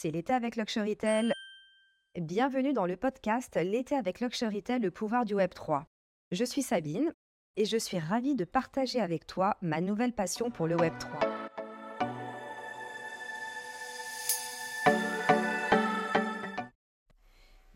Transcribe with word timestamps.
c'est 0.00 0.12
l'été 0.12 0.32
avec 0.32 0.54
Luxurytel. 0.54 1.32
Bienvenue 2.14 2.72
dans 2.72 2.86
le 2.86 2.96
podcast 2.96 3.58
L'été 3.60 3.96
avec 3.96 4.20
Luxurytel, 4.20 4.80
le 4.80 4.92
pouvoir 4.92 5.24
du 5.24 5.34
Web 5.34 5.52
3. 5.52 5.86
Je 6.30 6.44
suis 6.44 6.62
Sabine 6.62 7.12
et 7.56 7.64
je 7.64 7.76
suis 7.76 7.98
ravie 7.98 8.36
de 8.36 8.44
partager 8.44 9.00
avec 9.00 9.26
toi 9.26 9.56
ma 9.60 9.80
nouvelle 9.80 10.12
passion 10.12 10.52
pour 10.52 10.68
le 10.68 10.76
Web 10.76 10.92
3. 11.00 11.18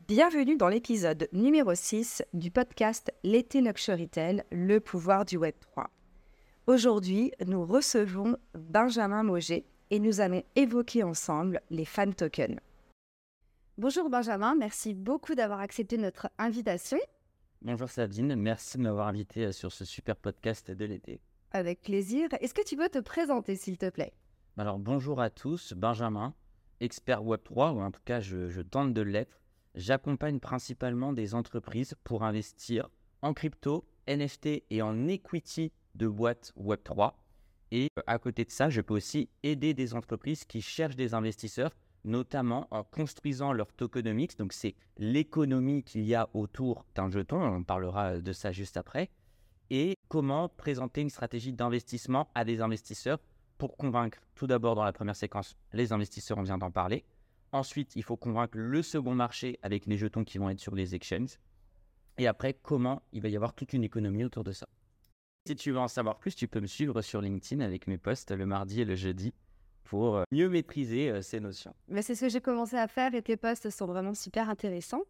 Bienvenue 0.06 0.56
dans 0.56 0.68
l'épisode 0.68 1.28
numéro 1.32 1.74
6 1.74 2.22
du 2.34 2.52
podcast 2.52 3.12
L'été 3.24 3.60
Luxurytel, 3.60 4.44
le 4.52 4.78
pouvoir 4.78 5.24
du 5.24 5.38
Web 5.38 5.56
3. 5.58 5.90
Aujourd'hui, 6.68 7.32
nous 7.44 7.66
recevons 7.66 8.36
Benjamin 8.54 9.24
Moget 9.24 9.64
et 9.92 9.98
nous 9.98 10.22
allons 10.22 10.42
évoquer 10.56 11.02
ensemble 11.02 11.60
les 11.68 11.84
fan 11.84 12.14
tokens. 12.14 12.58
Bonjour 13.76 14.08
Benjamin, 14.08 14.54
merci 14.54 14.94
beaucoup 14.94 15.34
d'avoir 15.34 15.60
accepté 15.60 15.98
notre 15.98 16.30
invitation. 16.38 16.96
Bonjour 17.60 17.90
Sabine, 17.90 18.34
merci 18.34 18.78
de 18.78 18.84
m'avoir 18.84 19.06
invité 19.06 19.44
euh, 19.44 19.52
sur 19.52 19.70
ce 19.70 19.84
super 19.84 20.16
podcast 20.16 20.70
de 20.70 20.84
l'été. 20.86 21.20
Avec 21.50 21.82
plaisir. 21.82 22.30
Est-ce 22.40 22.54
que 22.54 22.64
tu 22.64 22.74
veux 22.74 22.88
te 22.88 23.00
présenter 23.00 23.54
s'il 23.54 23.76
te 23.76 23.90
plaît? 23.90 24.14
Alors 24.56 24.78
bonjour 24.78 25.20
à 25.20 25.28
tous, 25.28 25.74
Benjamin, 25.74 26.34
expert 26.80 27.22
Web3, 27.22 27.74
ou 27.74 27.82
en 27.82 27.90
tout 27.90 28.00
cas 28.06 28.20
je, 28.20 28.48
je 28.48 28.62
tente 28.62 28.94
de 28.94 29.02
l'être. 29.02 29.42
J'accompagne 29.74 30.40
principalement 30.40 31.12
des 31.12 31.34
entreprises 31.34 31.94
pour 32.02 32.24
investir 32.24 32.88
en 33.20 33.34
crypto, 33.34 33.84
NFT 34.08 34.64
et 34.70 34.80
en 34.80 35.06
equity 35.06 35.70
de 35.96 36.08
boîtes 36.08 36.54
Web3 36.58 37.12
et 37.72 37.88
euh, 37.98 38.02
à 38.06 38.18
côté 38.18 38.44
de 38.44 38.50
ça, 38.50 38.68
je 38.68 38.82
peux 38.82 38.94
aussi 38.94 39.30
aider 39.42 39.72
des 39.72 39.94
entreprises 39.94 40.44
qui 40.44 40.60
cherchent 40.60 40.94
des 40.94 41.14
investisseurs, 41.14 41.72
notamment 42.04 42.68
en 42.70 42.84
construisant 42.84 43.54
leur 43.54 43.72
tokenomics. 43.72 44.36
Donc, 44.36 44.52
c'est 44.52 44.74
l'économie 44.98 45.82
qu'il 45.82 46.04
y 46.04 46.14
a 46.14 46.28
autour 46.34 46.84
d'un 46.94 47.10
jeton. 47.10 47.42
On 47.42 47.64
parlera 47.64 48.18
de 48.18 48.32
ça 48.32 48.52
juste 48.52 48.76
après. 48.76 49.08
Et 49.70 49.96
comment 50.08 50.50
présenter 50.50 51.00
une 51.00 51.08
stratégie 51.08 51.54
d'investissement 51.54 52.28
à 52.34 52.44
des 52.44 52.60
investisseurs 52.60 53.18
pour 53.56 53.78
convaincre, 53.78 54.18
tout 54.34 54.46
d'abord 54.46 54.74
dans 54.74 54.84
la 54.84 54.92
première 54.92 55.16
séquence, 55.16 55.56
les 55.72 55.92
investisseurs, 55.92 56.36
on 56.36 56.42
vient 56.42 56.58
d'en 56.58 56.70
parler. 56.70 57.04
Ensuite, 57.52 57.96
il 57.96 58.02
faut 58.02 58.16
convaincre 58.16 58.58
le 58.58 58.82
second 58.82 59.14
marché 59.14 59.58
avec 59.62 59.86
les 59.86 59.96
jetons 59.96 60.24
qui 60.24 60.36
vont 60.36 60.50
être 60.50 60.60
sur 60.60 60.74
les 60.74 60.94
exchanges. 60.94 61.38
Et 62.18 62.26
après, 62.26 62.52
comment 62.52 63.00
il 63.12 63.22
va 63.22 63.28
y 63.28 63.36
avoir 63.36 63.54
toute 63.54 63.72
une 63.72 63.84
économie 63.84 64.24
autour 64.24 64.44
de 64.44 64.52
ça. 64.52 64.66
Si 65.44 65.56
tu 65.56 65.72
veux 65.72 65.78
en 65.78 65.88
savoir 65.88 66.20
plus, 66.20 66.36
tu 66.36 66.46
peux 66.46 66.60
me 66.60 66.68
suivre 66.68 67.02
sur 67.02 67.20
LinkedIn 67.20 67.64
avec 67.64 67.88
mes 67.88 67.98
posts 67.98 68.30
le 68.30 68.46
mardi 68.46 68.80
et 68.80 68.84
le 68.84 68.94
jeudi 68.94 69.34
pour 69.82 70.18
euh, 70.18 70.24
mieux 70.30 70.48
maîtriser 70.48 71.10
euh, 71.10 71.20
ces 71.20 71.40
notions. 71.40 71.74
Mais 71.88 72.00
c'est 72.00 72.14
ce 72.14 72.20
que 72.20 72.28
j'ai 72.28 72.40
commencé 72.40 72.76
à 72.76 72.86
faire 72.86 73.12
et 73.16 73.22
tes 73.22 73.36
posts 73.36 73.68
sont 73.68 73.86
vraiment 73.86 74.14
super 74.14 74.48
intéressants. 74.48 75.02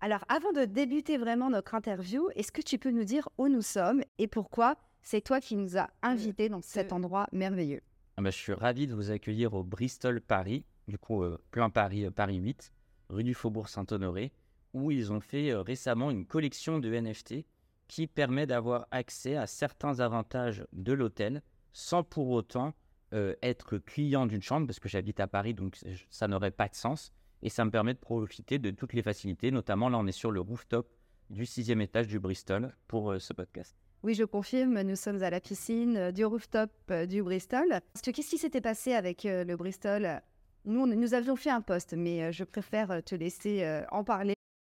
Alors, 0.00 0.26
avant 0.28 0.52
de 0.52 0.66
débuter 0.66 1.16
vraiment 1.16 1.48
notre 1.48 1.74
interview, 1.74 2.28
est-ce 2.34 2.52
que 2.52 2.60
tu 2.60 2.78
peux 2.78 2.90
nous 2.90 3.04
dire 3.04 3.30
où 3.38 3.48
nous 3.48 3.62
sommes 3.62 4.02
et 4.18 4.26
pourquoi 4.26 4.76
c'est 5.00 5.22
toi 5.22 5.40
qui 5.40 5.56
nous 5.56 5.78
as 5.78 5.88
invités 6.02 6.50
dans 6.50 6.60
cet 6.60 6.92
endroit 6.92 7.26
merveilleux? 7.32 7.80
Ah 8.18 8.22
bah, 8.22 8.30
Je 8.30 8.36
suis 8.36 8.52
ravi 8.52 8.86
de 8.86 8.94
vous 8.94 9.10
accueillir 9.10 9.54
au 9.54 9.64
Bristol 9.64 10.20
Paris, 10.20 10.66
du 10.86 10.98
coup, 10.98 11.22
euh, 11.22 11.38
plein 11.50 11.70
Paris, 11.70 12.10
Paris 12.10 12.36
8, 12.36 12.72
rue 13.08 13.24
du 13.24 13.32
Faubourg 13.32 13.70
Saint-Honoré, 13.70 14.32
où 14.74 14.90
ils 14.90 15.12
ont 15.12 15.20
fait 15.20 15.54
récemment 15.54 16.10
une 16.10 16.26
collection 16.26 16.78
de 16.78 16.92
NFT 16.92 17.46
qui 17.88 18.06
permet 18.06 18.46
d'avoir 18.46 18.86
accès 18.90 19.34
à 19.34 19.46
certains 19.46 20.00
avantages 20.00 20.64
de 20.72 20.92
l'hôtel 20.92 21.42
sans 21.72 22.04
pour 22.04 22.28
autant 22.30 22.74
euh, 23.14 23.34
être 23.42 23.78
client 23.78 24.26
d'une 24.26 24.42
chambre, 24.42 24.66
parce 24.66 24.78
que 24.78 24.88
j'habite 24.88 25.18
à 25.20 25.26
Paris, 25.26 25.54
donc 25.54 25.78
ça 26.10 26.28
n'aurait 26.28 26.50
pas 26.50 26.68
de 26.68 26.74
sens. 26.74 27.12
Et 27.40 27.48
ça 27.48 27.64
me 27.64 27.70
permet 27.70 27.94
de 27.94 27.98
profiter 27.98 28.58
de 28.58 28.70
toutes 28.70 28.92
les 28.92 29.02
facilités, 29.02 29.50
notamment 29.50 29.88
là 29.88 29.98
on 29.98 30.06
est 30.06 30.12
sur 30.12 30.30
le 30.30 30.40
rooftop 30.40 30.90
du 31.30 31.46
sixième 31.46 31.80
étage 31.80 32.08
du 32.08 32.18
Bristol 32.18 32.74
pour 32.88 33.12
euh, 33.12 33.18
ce 33.18 33.32
podcast. 33.32 33.76
Oui, 34.02 34.14
je 34.14 34.24
confirme, 34.24 34.82
nous 34.82 34.96
sommes 34.96 35.22
à 35.22 35.30
la 35.30 35.40
piscine 35.40 35.96
euh, 35.96 36.12
du 36.12 36.24
rooftop 36.24 36.70
du 37.08 37.22
Bristol. 37.22 37.80
Qu'est-ce 38.02 38.30
qui 38.30 38.38
s'était 38.38 38.60
passé 38.60 38.92
avec 38.92 39.22
le 39.24 39.56
Bristol? 39.56 40.20
Nous, 40.64 40.86
nous 40.86 41.14
avions 41.14 41.36
fait 41.36 41.50
un 41.50 41.62
post, 41.62 41.94
mais 41.94 42.32
je 42.32 42.44
préfère 42.44 43.02
te 43.02 43.14
laisser 43.14 43.82
en 43.90 44.04
parler. 44.04 44.34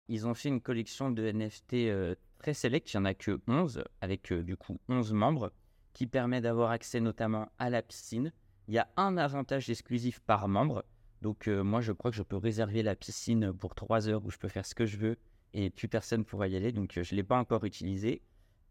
Ils 0.08 0.26
ont 0.26 0.34
fait 0.34 0.48
une 0.48 0.60
collection 0.60 1.10
de 1.10 1.30
NFT 1.30 2.16
très 2.38 2.54
select, 2.54 2.92
il 2.92 2.96
n'y 2.96 3.02
en 3.02 3.04
a 3.04 3.14
que 3.14 3.40
11, 3.46 3.84
avec 4.00 4.32
euh, 4.32 4.42
du 4.42 4.56
coup 4.56 4.78
11 4.88 5.12
membres, 5.12 5.52
qui 5.92 6.06
permet 6.06 6.40
d'avoir 6.40 6.70
accès 6.70 7.00
notamment 7.00 7.50
à 7.58 7.70
la 7.70 7.82
piscine. 7.82 8.32
Il 8.68 8.74
y 8.74 8.78
a 8.78 8.88
un 8.96 9.16
avantage 9.16 9.68
exclusif 9.68 10.20
par 10.20 10.48
membre. 10.48 10.84
Donc 11.22 11.48
euh, 11.48 11.62
moi, 11.62 11.80
je 11.80 11.92
crois 11.92 12.10
que 12.10 12.16
je 12.16 12.22
peux 12.22 12.36
réserver 12.36 12.82
la 12.82 12.94
piscine 12.94 13.52
pour 13.52 13.74
3 13.74 14.08
heures 14.08 14.24
où 14.24 14.30
je 14.30 14.38
peux 14.38 14.48
faire 14.48 14.66
ce 14.66 14.74
que 14.74 14.86
je 14.86 14.96
veux 14.96 15.18
et 15.54 15.70
plus 15.70 15.88
personne 15.88 16.20
ne 16.20 16.24
pourra 16.24 16.48
y 16.48 16.56
aller. 16.56 16.72
Donc 16.72 16.96
euh, 16.96 17.02
je 17.02 17.14
ne 17.14 17.16
l'ai 17.16 17.24
pas 17.24 17.38
encore 17.38 17.64
utilisé. 17.64 18.22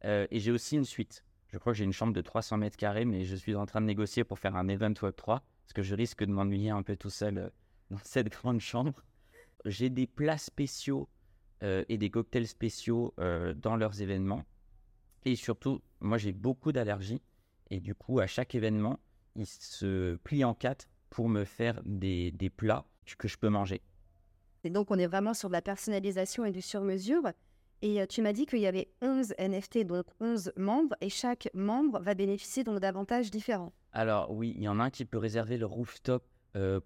et 0.03 0.39
j'ai 0.39 0.51
aussi 0.51 0.75
une 0.75 0.85
suite. 0.85 1.23
Je 1.50 1.57
crois 1.57 1.73
que 1.73 1.77
j'ai 1.77 1.85
une 1.85 1.94
chambre 1.94 2.13
de 2.13 2.22
300 2.22 2.57
mètres 2.57 2.77
carrés, 2.77 3.06
mais 3.06 3.23
je 3.23 3.35
suis 3.35 3.56
en 3.56 3.66
train 3.66 3.81
de 3.81 3.85
négocier 3.85 4.23
pour 4.23 4.38
faire 4.39 4.56
un 4.56 4.67
event 4.67 4.94
Web 5.01 5.16
3 5.16 5.44
parce 5.63 5.73
que 5.73 5.81
je 5.81 5.95
risque 5.95 6.23
de 6.23 6.31
m'ennuyer 6.31 6.69
un 6.69 6.83
peu 6.83 6.95
tout 6.95 7.09
seul 7.09 7.51
dans 7.89 8.00
cette 8.03 8.29
grande 8.31 8.59
chambre. 8.59 9.03
J'ai 9.66 9.89
des 9.89 10.07
plats 10.07 10.38
spéciaux 10.38 11.09
et 11.62 11.97
des 11.97 12.09
cocktails 12.09 12.47
spéciaux 12.47 13.13
euh, 13.19 13.53
dans 13.53 13.75
leurs 13.75 14.01
événements. 14.01 14.44
Et 15.25 15.35
surtout, 15.35 15.81
moi 16.00 16.18
j'ai 16.18 16.31
beaucoup 16.31 16.72
d'allergies 16.72 17.22
et 17.69 17.79
du 17.79 17.95
coup 17.95 18.19
à 18.19 18.28
chaque 18.28 18.56
événement, 18.56 19.00
ils 19.35 19.47
se 19.47 20.16
plient 20.18 20.44
en 20.44 20.53
quatre 20.53 20.88
pour 21.09 21.29
me 21.29 21.44
faire 21.44 21.81
des, 21.85 22.31
des 22.31 22.50
plats 22.50 22.85
que 23.18 23.28
je 23.28 23.38
peux 23.38 23.50
manger. 23.50 23.81
Et 24.63 24.69
donc 24.69 24.91
on 24.91 25.00
est 25.00 25.07
vraiment 25.07 25.34
sur 25.34 25.50
de 25.50 25.53
la 25.53 25.62
personnalisation 25.62 26.45
et 26.45 26.51
du 26.51 26.62
sur-mesure. 26.62 27.23
Et 27.81 28.01
euh, 28.01 28.06
tu 28.07 28.22
m'as 28.22 28.34
dit 28.34 28.45
qu'il 28.45 28.59
y 28.59 28.68
avait 28.68 28.89
11 29.01 29.34
NFT, 29.39 29.85
donc 29.85 30.06
11 30.19 30.51
membres, 30.57 30.95
et 31.00 31.09
chaque 31.09 31.50
membre 31.53 32.00
va 32.00 32.16
bénéficier 32.16 32.63
donc 32.63 32.79
d'avantages 32.79 33.31
différents. 33.31 33.72
Alors 33.94 34.31
oui, 34.31 34.53
il 34.56 34.63
y 34.63 34.68
en 34.68 34.79
a 34.79 34.85
un 34.85 34.89
qui 34.89 35.06
peut 35.06 35.18
réserver 35.18 35.57
le 35.57 35.66
rooftop 35.66 36.24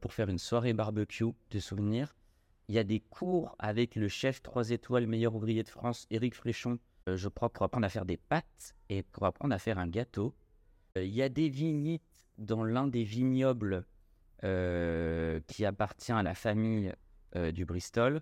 pour 0.01 0.11
faire 0.11 0.27
une 0.27 0.37
soirée 0.37 0.73
barbecue 0.73 1.33
de 1.49 1.59
souvenirs. 1.59 2.13
Il 2.67 2.75
y 2.75 2.79
a 2.79 2.83
des 2.83 2.99
cours 2.99 3.55
avec 3.59 3.95
le 3.95 4.07
chef 4.07 4.41
3 4.41 4.71
étoiles, 4.71 5.07
meilleur 5.07 5.35
ouvrier 5.35 5.63
de 5.63 5.69
France, 5.69 6.07
Éric 6.09 6.35
Fréchon, 6.35 6.79
euh, 7.07 7.17
je 7.17 7.27
crois, 7.29 7.49
pour 7.49 7.63
apprendre 7.63 7.85
à 7.85 7.89
faire 7.89 8.05
des 8.05 8.17
pâtes 8.17 8.75
et 8.89 9.03
pour 9.03 9.25
apprendre 9.25 9.53
à 9.53 9.59
faire 9.59 9.79
un 9.79 9.87
gâteau. 9.87 10.35
Euh, 10.97 11.03
il 11.03 11.13
y 11.13 11.21
a 11.21 11.29
des 11.29 11.49
vignettes 11.49 12.01
dans 12.37 12.63
l'un 12.63 12.87
des 12.87 13.03
vignobles 13.03 13.85
euh, 14.43 15.39
qui 15.47 15.65
appartient 15.65 16.11
à 16.11 16.23
la 16.23 16.33
famille 16.33 16.93
du 17.53 17.63
Bristol. 17.63 18.21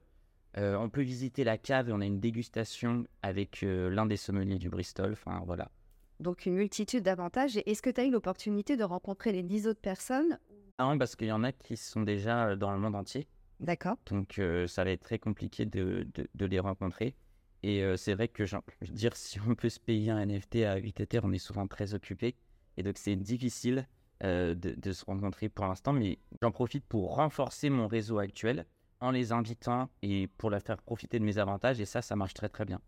on 0.55 0.87
peut 0.87 1.01
visiter 1.01 1.43
la 1.43 1.57
cave 1.57 1.89
et 1.89 1.93
on 1.93 1.99
a 1.99 2.05
une 2.05 2.19
dégustation 2.19 3.07
avec 3.23 3.61
l'un 3.63 4.05
des 4.05 4.17
sommeliers 4.17 4.59
du 4.59 4.69
Bristol. 4.69 5.13
Enfin, 5.13 5.41
voilà. 5.47 5.71
Donc, 6.19 6.45
une 6.45 6.53
multitude 6.53 7.01
d'avantages. 7.01 7.57
Est-ce 7.65 7.81
que 7.81 7.89
tu 7.89 8.01
as 8.01 8.05
eu 8.05 8.11
l'opportunité 8.11 8.77
de 8.77 8.83
rencontrer 8.83 9.31
les 9.31 9.41
10 9.41 9.65
autres 9.65 9.81
personnes? 9.81 10.37
Non, 10.77 10.95
parce 10.99 11.15
qu'il 11.15 11.27
y 11.27 11.31
en 11.31 11.43
a 11.43 11.51
qui 11.51 11.75
sont 11.75 12.01
déjà 12.01 12.55
dans 12.55 12.71
le 12.71 12.77
monde 12.77 12.95
entier. 12.95 13.27
D'accord. 13.59 13.97
Donc, 14.05 14.39
euh, 14.39 14.67
ça 14.67 14.83
va 14.83 14.91
être 14.91 15.01
très 15.01 15.19
compliqué 15.19 15.65
de, 15.65 16.07
de, 16.33 16.45
les 16.45 16.59
rencontrer. 16.59 17.15
Et 17.61 17.83
euh, 17.83 17.97
c'est 17.97 18.13
vrai 18.13 18.29
que, 18.29 18.45
je 18.45 18.55
veux 18.55 18.87
dire, 18.87 19.15
si 19.15 19.39
on 19.41 19.55
peut 19.55 19.69
se 19.69 19.79
payer 19.79 20.11
un 20.11 20.25
NFT 20.25 20.57
à 20.57 20.77
8 20.77 21.01
Ether, 21.01 21.19
on 21.23 21.31
est 21.33 21.39
souvent 21.39 21.67
très 21.67 21.93
occupé. 21.93 22.35
Et 22.77 22.83
donc, 22.83 22.97
c'est 22.97 23.15
difficile 23.15 23.87
euh, 24.23 24.55
de, 24.55 24.75
de, 24.75 24.91
se 24.93 25.03
rencontrer 25.05 25.49
pour 25.49 25.65
l'instant. 25.65 25.93
Mais 25.93 26.19
j'en 26.41 26.51
profite 26.51 26.85
pour 26.85 27.15
renforcer 27.15 27.69
mon 27.69 27.87
réseau 27.87 28.19
actuel 28.19 28.65
en 29.01 29.11
les 29.11 29.31
invitant 29.31 29.89
et 30.01 30.27
pour 30.37 30.49
leur 30.49 30.61
faire 30.61 30.81
profiter 30.81 31.19
de 31.19 31.25
mes 31.25 31.37
avantages. 31.37 31.79
Et 31.81 31.85
ça, 31.85 32.01
ça 32.01 32.15
marche 32.15 32.33
très, 32.33 32.49
très 32.49 32.65
bien. 32.65 32.81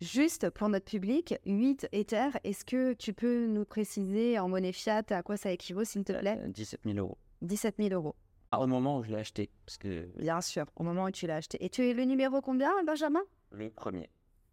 Juste 0.00 0.50
pour 0.50 0.68
notre 0.68 0.84
public, 0.84 1.34
8 1.44 1.88
Ether, 1.90 2.28
est-ce 2.44 2.64
que 2.64 2.92
tu 2.92 3.12
peux 3.12 3.46
nous 3.46 3.64
préciser 3.64 4.38
en 4.38 4.48
monnaie 4.48 4.72
fiat 4.72 5.02
à 5.10 5.22
quoi 5.24 5.36
ça 5.36 5.50
équivaut, 5.50 5.82
s'il 5.82 6.04
te 6.04 6.12
plaît? 6.12 6.40
17 6.46 6.82
000 6.84 6.98
euros. 6.98 7.18
17 7.42 7.74
000 7.78 7.90
euros. 7.92 8.14
Ah, 8.50 8.60
au 8.60 8.66
moment 8.66 8.98
où 8.98 9.02
je 9.02 9.10
l'ai 9.10 9.16
acheté. 9.16 9.50
Parce 9.66 9.76
que... 9.76 10.08
Bien 10.18 10.40
sûr, 10.40 10.64
au 10.76 10.82
moment 10.82 11.04
où 11.04 11.10
tu 11.10 11.26
l'as 11.26 11.36
acheté. 11.36 11.62
Et 11.64 11.68
tu 11.68 11.86
es 11.86 11.92
le 11.92 12.04
numéro 12.04 12.40
combien, 12.40 12.72
Benjamin? 12.84 13.22
Le 13.50 13.70
premier. 13.70 14.08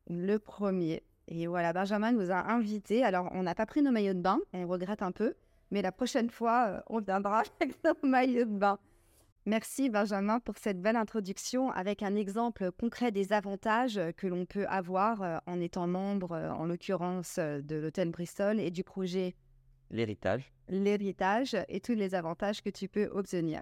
Le 0.08 0.38
premier. 0.38 1.04
Et 1.28 1.48
voilà, 1.48 1.74
Benjamin 1.74 2.12
nous 2.12 2.32
a 2.32 2.52
invités. 2.52 3.04
Alors, 3.04 3.30
on 3.32 3.44
n'a 3.44 3.56
pas 3.56 3.66
pris 3.66 3.82
nos 3.82 3.92
maillots 3.92 4.14
de 4.14 4.22
bain, 4.22 4.40
on 4.54 4.68
regrette 4.68 5.02
un 5.02 5.12
peu, 5.12 5.34
mais 5.72 5.82
la 5.82 5.92
prochaine 5.92 6.30
fois, 6.30 6.68
euh, 6.68 6.82
on 6.88 7.00
viendra 7.00 7.44
avec 7.62 7.84
nos 7.84 7.96
maillots 8.08 8.46
de 8.46 8.58
bain. 8.58 8.80
Merci 9.48 9.92
Benjamin 9.92 10.40
pour 10.40 10.58
cette 10.58 10.82
belle 10.82 10.96
introduction 10.96 11.70
avec 11.72 12.02
un 12.02 12.16
exemple 12.16 12.72
concret 12.72 13.12
des 13.12 13.32
avantages 13.32 14.00
que 14.18 14.26
l'on 14.26 14.48
peut 14.48 14.66
avoir 14.68 15.22
euh, 15.22 15.38
en 15.46 15.60
étant 15.60 15.86
membre, 15.86 16.32
euh, 16.32 16.50
en 16.50 16.66
l'occurrence 16.66 17.38
de 17.38 17.76
l'hôtel 17.76 18.10
Bristol 18.10 18.60
et 18.60 18.72
du 18.72 18.84
projet 18.84 19.36
L'héritage. 19.92 20.52
L'héritage 20.68 21.56
et 21.70 21.80
tous 21.80 21.94
les 21.94 22.16
avantages 22.16 22.64
que 22.64 22.72
tu 22.72 22.88
peux 22.88 23.06
obtenir. 23.14 23.62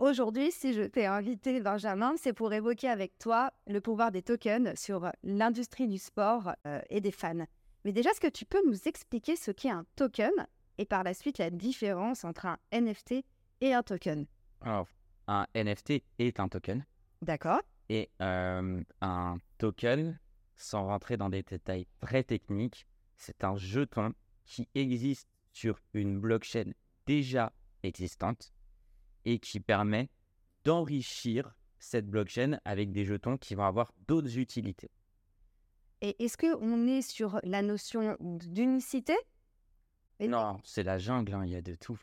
Aujourd'hui, 0.00 0.50
si 0.50 0.72
je 0.72 0.80
t'ai 0.80 1.04
invité, 1.04 1.60
Benjamin, 1.60 2.14
c'est 2.16 2.32
pour 2.32 2.54
évoquer 2.54 2.88
avec 2.88 3.18
toi 3.18 3.52
le 3.66 3.82
pouvoir 3.82 4.10
des 4.10 4.22
tokens 4.22 4.74
sur 4.74 5.12
l'industrie 5.22 5.88
du 5.88 5.98
sport 5.98 6.52
euh, 6.66 6.80
et 6.88 7.02
des 7.02 7.10
fans. 7.10 7.44
Mais 7.84 7.92
déjà, 7.92 8.08
est-ce 8.08 8.20
que 8.20 8.26
tu 8.26 8.46
peux 8.46 8.66
nous 8.66 8.88
expliquer 8.88 9.36
ce 9.36 9.50
qu'est 9.50 9.68
un 9.68 9.84
token 9.96 10.32
et 10.78 10.86
par 10.86 11.02
la 11.02 11.12
suite 11.12 11.36
la 11.36 11.50
différence 11.50 12.24
entre 12.24 12.46
un 12.46 12.56
NFT 12.72 13.26
et 13.60 13.74
un 13.74 13.82
token? 13.82 14.24
Alors, 14.62 14.88
un 15.28 15.46
NFT 15.54 16.02
est 16.18 16.40
un 16.40 16.48
token. 16.48 16.86
D'accord. 17.20 17.60
Et 17.90 18.08
euh, 18.22 18.80
un 19.02 19.36
token, 19.58 20.18
sans 20.56 20.86
rentrer 20.86 21.18
dans 21.18 21.28
des 21.28 21.42
détails 21.42 21.86
très 22.00 22.24
techniques, 22.24 22.86
c'est 23.18 23.44
un 23.44 23.58
jeton 23.58 24.14
qui 24.46 24.66
existe 24.74 25.28
sur 25.52 25.78
une 25.92 26.18
blockchain 26.18 26.72
déjà 27.04 27.52
existante 27.82 28.50
et 29.24 29.38
qui 29.38 29.60
permet 29.60 30.08
d'enrichir 30.64 31.54
cette 31.78 32.06
blockchain 32.06 32.60
avec 32.64 32.92
des 32.92 33.04
jetons 33.04 33.36
qui 33.36 33.54
vont 33.54 33.64
avoir 33.64 33.92
d'autres 34.06 34.38
utilités. 34.38 34.90
Et 36.02 36.22
est-ce 36.22 36.36
qu'on 36.36 36.86
est 36.86 37.02
sur 37.02 37.40
la 37.42 37.62
notion 37.62 38.16
d'unicité? 38.20 39.14
Non, 40.20 40.60
c'est 40.64 40.82
la 40.82 40.98
jungle, 40.98 41.34
hein, 41.34 41.44
il 41.44 41.50
y 41.52 41.56
a 41.56 41.62
de 41.62 41.74
tout. 41.74 41.98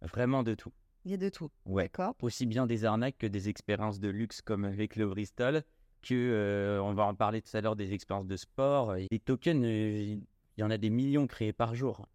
Vraiment 0.00 0.42
de 0.42 0.54
tout. 0.54 0.72
Il 1.04 1.10
y 1.10 1.14
a 1.14 1.16
de 1.16 1.28
tout. 1.28 1.50
Ouais. 1.64 1.84
D'accord. 1.84 2.14
Aussi 2.22 2.46
bien 2.46 2.66
des 2.66 2.84
arnaques 2.84 3.18
que 3.18 3.26
des 3.26 3.48
expériences 3.48 4.00
de 4.00 4.08
luxe 4.08 4.42
comme 4.42 4.64
avec 4.64 4.96
le 4.96 5.06
Bristol, 5.06 5.62
que, 6.02 6.14
euh, 6.14 6.82
on 6.82 6.94
va 6.94 7.04
en 7.04 7.14
parler 7.14 7.42
tout 7.42 7.56
à 7.56 7.60
l'heure, 7.60 7.76
des 7.76 7.92
expériences 7.92 8.26
de 8.26 8.36
sport. 8.36 8.94
Les 8.94 9.18
tokens, 9.20 9.64
euh, 9.64 10.18
il 10.56 10.60
y 10.60 10.62
en 10.62 10.70
a 10.70 10.78
des 10.78 10.90
millions 10.90 11.26
créés 11.26 11.52
par 11.52 11.74
jour. 11.74 12.06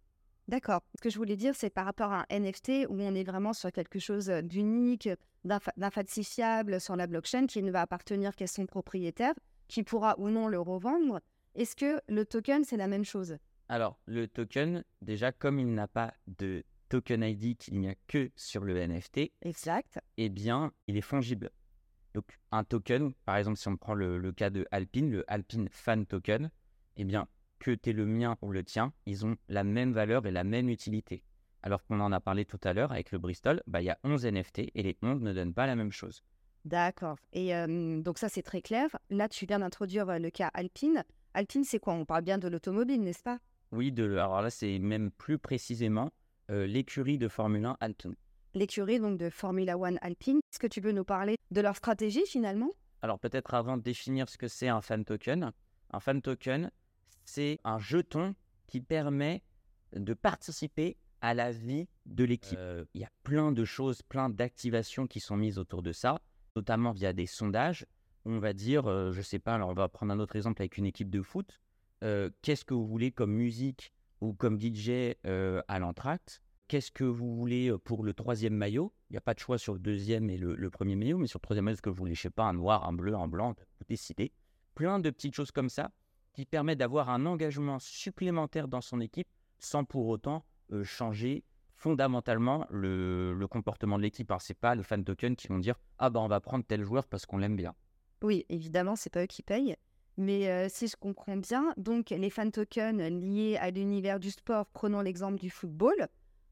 D'accord. 0.48 0.80
Ce 0.96 1.02
que 1.02 1.10
je 1.10 1.18
voulais 1.18 1.36
dire, 1.36 1.54
c'est 1.54 1.70
par 1.70 1.84
rapport 1.84 2.10
à 2.12 2.20
un 2.30 2.40
NFT 2.40 2.86
où 2.88 3.00
on 3.00 3.14
est 3.14 3.24
vraiment 3.24 3.52
sur 3.52 3.70
quelque 3.70 3.98
chose 3.98 4.28
d'unique, 4.42 5.08
d'infa- 5.44 5.72
d'infalsifiable 5.76 6.80
sur 6.80 6.96
la 6.96 7.06
blockchain 7.06 7.46
qui 7.46 7.62
ne 7.62 7.70
va 7.70 7.82
appartenir 7.82 8.34
qu'à 8.34 8.46
son 8.46 8.64
propriétaire, 8.66 9.34
qui 9.68 9.82
pourra 9.82 10.18
ou 10.18 10.30
non 10.30 10.48
le 10.48 10.58
revendre. 10.58 11.20
Est-ce 11.54 11.76
que 11.76 12.00
le 12.08 12.24
token, 12.24 12.64
c'est 12.64 12.78
la 12.78 12.86
même 12.88 13.04
chose? 13.04 13.36
Alors, 13.68 13.98
le 14.06 14.26
token, 14.26 14.82
déjà, 15.02 15.32
comme 15.32 15.58
il 15.58 15.74
n'a 15.74 15.86
pas 15.86 16.14
de 16.26 16.64
token 16.88 17.22
ID 17.22 17.58
qu'il 17.58 17.78
n'y 17.80 17.88
a 17.90 17.94
que 18.06 18.30
sur 18.34 18.64
le 18.64 18.74
NFT, 18.78 19.30
Exact. 19.42 19.98
eh 20.16 20.30
bien, 20.30 20.72
il 20.86 20.96
est 20.96 21.02
fongible. 21.02 21.50
Donc, 22.14 22.24
un 22.52 22.64
token, 22.64 23.12
par 23.26 23.36
exemple, 23.36 23.58
si 23.58 23.68
on 23.68 23.76
prend 23.76 23.92
le, 23.92 24.16
le 24.16 24.32
cas 24.32 24.48
de 24.48 24.66
Alpine, 24.70 25.10
le 25.10 25.24
Alpine 25.30 25.68
Fan 25.70 26.06
Token, 26.06 26.50
eh 26.96 27.04
bien, 27.04 27.28
que 27.58 27.72
tu 27.72 27.92
le 27.92 28.06
mien 28.06 28.36
ou 28.42 28.52
le 28.52 28.64
tien, 28.64 28.92
ils 29.06 29.26
ont 29.26 29.36
la 29.48 29.64
même 29.64 29.92
valeur 29.92 30.26
et 30.26 30.30
la 30.30 30.44
même 30.44 30.68
utilité. 30.68 31.22
Alors 31.62 31.84
qu'on 31.84 32.00
en 32.00 32.12
a 32.12 32.20
parlé 32.20 32.44
tout 32.44 32.60
à 32.64 32.72
l'heure 32.72 32.92
avec 32.92 33.10
le 33.12 33.18
Bristol, 33.18 33.62
bah, 33.66 33.82
il 33.82 33.86
y 33.86 33.90
a 33.90 33.98
11 34.04 34.26
NFT 34.26 34.70
et 34.74 34.82
les 34.82 34.96
11 35.02 35.20
ne 35.20 35.32
donnent 35.32 35.54
pas 35.54 35.66
la 35.66 35.76
même 35.76 35.92
chose. 35.92 36.22
D'accord. 36.64 37.16
Et 37.32 37.54
euh, 37.54 38.00
donc 38.00 38.18
ça, 38.18 38.28
c'est 38.28 38.42
très 38.42 38.62
clair. 38.62 38.88
Là, 39.10 39.28
tu 39.28 39.46
viens 39.46 39.58
d'introduire 39.58 40.08
euh, 40.08 40.18
le 40.18 40.30
cas 40.30 40.50
Alpine. 40.54 41.04
Alpine, 41.34 41.64
c'est 41.64 41.78
quoi? 41.78 41.94
On 41.94 42.04
parle 42.04 42.22
bien 42.22 42.38
de 42.38 42.48
l'automobile, 42.48 43.00
n'est-ce 43.00 43.22
pas? 43.22 43.38
Oui, 43.72 43.92
de, 43.92 44.16
alors 44.16 44.42
là, 44.42 44.50
c'est 44.50 44.78
même 44.78 45.10
plus 45.10 45.38
précisément 45.38 46.10
euh, 46.50 46.66
l'écurie 46.66 47.18
de 47.18 47.28
Formule 47.28 47.64
1 47.64 47.76
Alpine. 47.80 48.14
L'écurie 48.54 48.98
donc 48.98 49.18
de 49.18 49.30
Formula 49.30 49.76
One 49.78 49.98
Alpine. 50.00 50.40
Est-ce 50.52 50.58
que 50.58 50.66
tu 50.66 50.80
peux 50.80 50.92
nous 50.92 51.04
parler 51.04 51.36
de 51.50 51.60
leur 51.60 51.76
stratégie 51.76 52.24
finalement? 52.26 52.70
Alors 53.02 53.18
peut-être 53.18 53.54
avant 53.54 53.76
de 53.76 53.82
définir 53.82 54.28
ce 54.28 54.38
que 54.38 54.48
c'est 54.48 54.68
un 54.68 54.80
fan 54.80 55.04
token, 55.04 55.52
un 55.92 56.00
fan 56.00 56.20
token, 56.20 56.70
c'est 57.28 57.60
un 57.64 57.78
jeton 57.78 58.34
qui 58.66 58.80
permet 58.80 59.42
de 59.94 60.14
participer 60.14 60.96
à 61.20 61.34
la 61.34 61.52
vie 61.52 61.86
de 62.06 62.24
l'équipe. 62.24 62.58
Euh, 62.58 62.84
Il 62.94 63.02
y 63.02 63.04
a 63.04 63.10
plein 63.22 63.52
de 63.52 63.64
choses, 63.66 64.00
plein 64.02 64.30
d'activations 64.30 65.06
qui 65.06 65.20
sont 65.20 65.36
mises 65.36 65.58
autour 65.58 65.82
de 65.82 65.92
ça, 65.92 66.20
notamment 66.56 66.92
via 66.92 67.12
des 67.12 67.26
sondages. 67.26 67.86
On 68.24 68.38
va 68.38 68.54
dire, 68.54 68.86
euh, 68.86 69.12
je 69.12 69.20
sais 69.20 69.38
pas, 69.38 69.54
alors 69.54 69.68
on 69.68 69.74
va 69.74 69.88
prendre 69.88 70.12
un 70.12 70.18
autre 70.20 70.36
exemple 70.36 70.62
avec 70.62 70.78
une 70.78 70.86
équipe 70.86 71.10
de 71.10 71.20
foot. 71.20 71.60
Euh, 72.02 72.30
Qu'est-ce 72.40 72.64
que 72.64 72.72
vous 72.72 72.86
voulez 72.86 73.12
comme 73.12 73.32
musique 73.32 73.92
ou 74.22 74.32
comme 74.32 74.58
DJ 74.58 75.14
à 75.24 75.78
l'entracte? 75.78 76.40
Qu'est-ce 76.66 76.90
que 76.90 77.04
vous 77.04 77.34
voulez 77.36 77.72
pour 77.84 78.04
le 78.04 78.14
troisième 78.14 78.54
maillot? 78.54 78.92
Il 79.10 79.14
n'y 79.14 79.18
a 79.18 79.22
pas 79.22 79.34
de 79.34 79.38
choix 79.38 79.58
sur 79.58 79.74
le 79.74 79.80
deuxième 79.80 80.30
et 80.30 80.38
le, 80.38 80.54
le 80.54 80.70
premier 80.70 80.96
maillot, 80.96 81.18
mais 81.18 81.26
sur 81.26 81.38
le 81.38 81.42
troisième 81.42 81.66
maillot, 81.66 81.74
est-ce 81.74 81.82
que 81.82 81.90
vous 81.90 81.96
voulez, 81.96 82.14
je 82.14 82.22
sais 82.22 82.30
pas, 82.30 82.44
un 82.44 82.54
noir, 82.54 82.86
un 82.88 82.92
bleu, 82.92 83.14
un 83.14 83.28
blanc 83.28 83.54
Vous 83.78 83.86
décidez. 83.86 84.32
Plein 84.74 84.98
de 84.98 85.10
petites 85.10 85.34
choses 85.34 85.50
comme 85.50 85.68
ça 85.68 85.90
qui 86.32 86.44
permettent 86.44 86.78
d'avoir 86.78 87.10
un 87.10 87.26
engagement 87.26 87.78
supplémentaire 87.78 88.68
dans 88.68 88.80
son 88.80 89.00
équipe 89.00 89.28
sans 89.58 89.84
pour 89.84 90.06
autant 90.08 90.44
euh, 90.72 90.84
changer 90.84 91.44
fondamentalement 91.74 92.66
le, 92.70 93.46
comportement 93.50 93.96
de 93.98 94.02
l'équipe. 94.02 94.30
Alors, 94.30 94.42
c'est 94.42 94.54
pas 94.54 94.74
les 94.74 94.82
fan 94.82 95.04
tokens 95.04 95.36
qui 95.36 95.48
vont 95.48 95.58
dire 95.58 95.76
Ah, 95.98 96.10
bah, 96.10 96.20
on 96.20 96.28
va 96.28 96.40
prendre 96.40 96.64
tel 96.64 96.82
joueur 96.84 97.06
parce 97.06 97.24
qu'on 97.24 97.38
l'aime 97.38 97.56
bien. 97.56 97.74
Oui, 98.22 98.44
évidemment, 98.48 98.96
c'est 98.96 99.10
pas 99.10 99.22
eux 99.22 99.26
qui 99.26 99.42
payent. 99.42 99.76
Mais 100.16 100.48
euh, 100.48 100.66
si 100.68 100.88
je 100.88 100.96
comprends 100.96 101.36
bien, 101.36 101.72
donc 101.76 102.10
les 102.10 102.30
fan 102.30 102.50
tokens 102.50 103.00
liés 103.00 103.56
à 103.60 103.70
l'univers 103.70 104.18
du 104.18 104.32
sport, 104.32 104.66
prenons 104.66 105.00
l'exemple 105.00 105.38
du 105.38 105.48
football. 105.50 105.94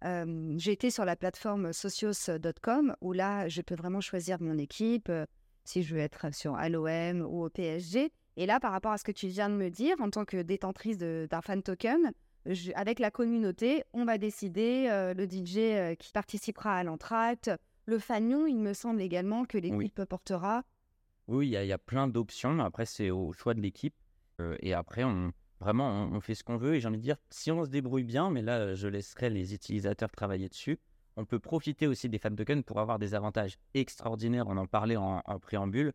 euh, 0.04 0.54
J'ai 0.56 0.70
été 0.70 0.90
sur 0.92 1.04
la 1.04 1.16
plateforme 1.16 1.72
socios.com 1.72 2.94
où 3.00 3.12
là, 3.12 3.48
je 3.48 3.62
peux 3.62 3.74
vraiment 3.74 4.00
choisir 4.00 4.40
mon 4.40 4.56
équipe, 4.58 5.08
euh, 5.08 5.26
si 5.64 5.82
je 5.82 5.96
veux 5.96 6.00
être 6.00 6.32
sur 6.32 6.56
l'OM 6.56 7.22
ou 7.22 7.44
au 7.44 7.50
PSG. 7.50 8.12
Et 8.36 8.46
là, 8.46 8.60
par 8.60 8.72
rapport 8.72 8.92
à 8.92 8.98
ce 8.98 9.04
que 9.04 9.12
tu 9.12 9.28
viens 9.28 9.48
de 9.48 9.54
me 9.54 9.70
dire, 9.70 9.96
en 10.00 10.10
tant 10.10 10.24
que 10.24 10.42
détentrice 10.42 10.98
d'un 10.98 11.40
fan 11.40 11.62
token, 11.62 12.12
je- 12.44 12.70
avec 12.74 12.98
la 12.98 13.10
communauté, 13.10 13.82
on 13.92 14.04
va 14.04 14.18
décider 14.18 14.88
euh, 14.90 15.14
le 15.14 15.26
DJ 15.26 15.56
euh, 15.58 15.94
qui 15.94 16.12
participera 16.12 16.76
à 16.76 16.84
l'entracte, 16.84 17.50
le 17.86 17.98
fanion, 17.98 18.46
il 18.46 18.58
me 18.58 18.72
semble 18.74 19.00
également 19.00 19.44
que 19.44 19.58
l'équipe 19.58 20.04
portera. 20.04 20.64
Oui, 21.28 21.46
il 21.48 21.50
y, 21.50 21.56
a- 21.56 21.64
il 21.64 21.68
y 21.68 21.72
a 21.72 21.78
plein 21.78 22.08
d'options. 22.08 22.58
Après, 22.60 22.84
c'est 22.86 23.10
au 23.10 23.32
choix 23.32 23.54
de 23.54 23.60
l'équipe. 23.60 23.94
Euh, 24.40 24.56
et 24.60 24.74
après, 24.74 25.02
on, 25.04 25.32
vraiment, 25.60 25.88
on, 25.88 26.16
on 26.16 26.20
fait 26.20 26.34
ce 26.34 26.44
qu'on 26.44 26.56
veut. 26.56 26.74
Et 26.74 26.80
j'ai 26.80 26.88
envie 26.88 26.98
de 26.98 27.02
dire, 27.02 27.16
si 27.30 27.50
on 27.50 27.64
se 27.64 27.70
débrouille 27.70 28.04
bien, 28.04 28.30
mais 28.30 28.42
là, 28.42 28.74
je 28.74 28.86
laisserai 28.86 29.30
les 29.30 29.54
utilisateurs 29.54 30.10
travailler 30.10 30.48
dessus, 30.48 30.78
on 31.16 31.24
peut 31.24 31.38
profiter 31.38 31.86
aussi 31.86 32.08
des 32.10 32.18
fan 32.18 32.36
tokens 32.36 32.62
pour 32.64 32.78
avoir 32.80 32.98
des 32.98 33.14
avantages 33.14 33.56
extraordinaires. 33.74 34.46
On 34.48 34.56
en 34.58 34.66
parlait 34.66 34.96
en, 34.96 35.22
en 35.24 35.38
préambule, 35.38 35.92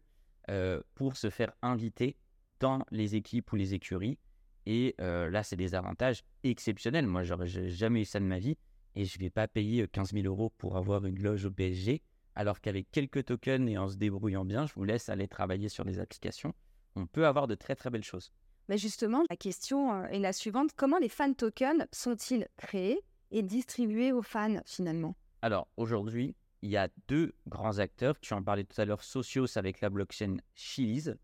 pour 0.95 1.15
se 1.17 1.29
faire 1.29 1.53
inviter 1.61 2.17
dans 2.61 2.85
les 2.91 3.15
équipes 3.15 3.51
ou 3.51 3.57
les 3.57 3.73
écuries. 3.73 4.17
Et 4.65 4.95
euh, 5.01 5.29
là, 5.29 5.43
c'est 5.43 5.57
des 5.57 5.75
avantages 5.75 6.23
exceptionnels. 6.43 7.07
Moi, 7.07 7.23
j'aurais 7.23 7.47
jamais 7.47 8.01
eu 8.01 8.05
ça 8.05 8.19
de 8.19 8.25
ma 8.25 8.39
vie. 8.39 8.57
Et 8.95 9.05
je 9.05 9.17
ne 9.17 9.23
vais 9.23 9.29
pas 9.29 9.47
payer 9.47 9.87
15 9.87 10.13
000 10.13 10.25
euros 10.25 10.51
pour 10.57 10.77
avoir 10.77 11.05
une 11.05 11.21
loge 11.21 11.45
au 11.45 11.51
PSG. 11.51 12.01
Alors 12.35 12.61
qu'avec 12.61 12.89
quelques 12.91 13.25
tokens 13.25 13.69
et 13.69 13.77
en 13.77 13.89
se 13.89 13.97
débrouillant 13.97 14.45
bien, 14.45 14.65
je 14.65 14.73
vous 14.75 14.83
laisse 14.83 15.09
aller 15.09 15.27
travailler 15.27 15.67
sur 15.67 15.83
les 15.83 15.99
applications. 15.99 16.53
On 16.95 17.05
peut 17.05 17.25
avoir 17.25 17.47
de 17.47 17.55
très 17.55 17.75
très 17.75 17.89
belles 17.89 18.03
choses. 18.03 18.31
Mais 18.69 18.77
justement, 18.77 19.23
la 19.29 19.35
question 19.35 19.93
euh, 19.93 20.05
est 20.07 20.19
la 20.19 20.33
suivante. 20.33 20.71
Comment 20.75 20.97
les 20.99 21.09
fan 21.09 21.35
tokens 21.35 21.85
sont-ils 21.91 22.47
créés 22.57 23.01
et 23.31 23.41
distribués 23.41 24.11
aux 24.11 24.21
fans 24.21 24.61
finalement? 24.65 25.15
Alors 25.41 25.67
aujourd'hui, 25.77 26.35
il 26.61 26.69
y 26.69 26.77
a 26.77 26.89
deux 27.07 27.33
grands 27.47 27.79
acteurs. 27.79 28.19
Tu 28.19 28.33
en 28.33 28.43
parlais 28.43 28.63
tout 28.63 28.79
à 28.79 28.85
l'heure, 28.85 29.03
Socios 29.03 29.57
avec 29.57 29.81
la 29.81 29.89
blockchain 29.89 30.37
Chiliz 30.53 31.17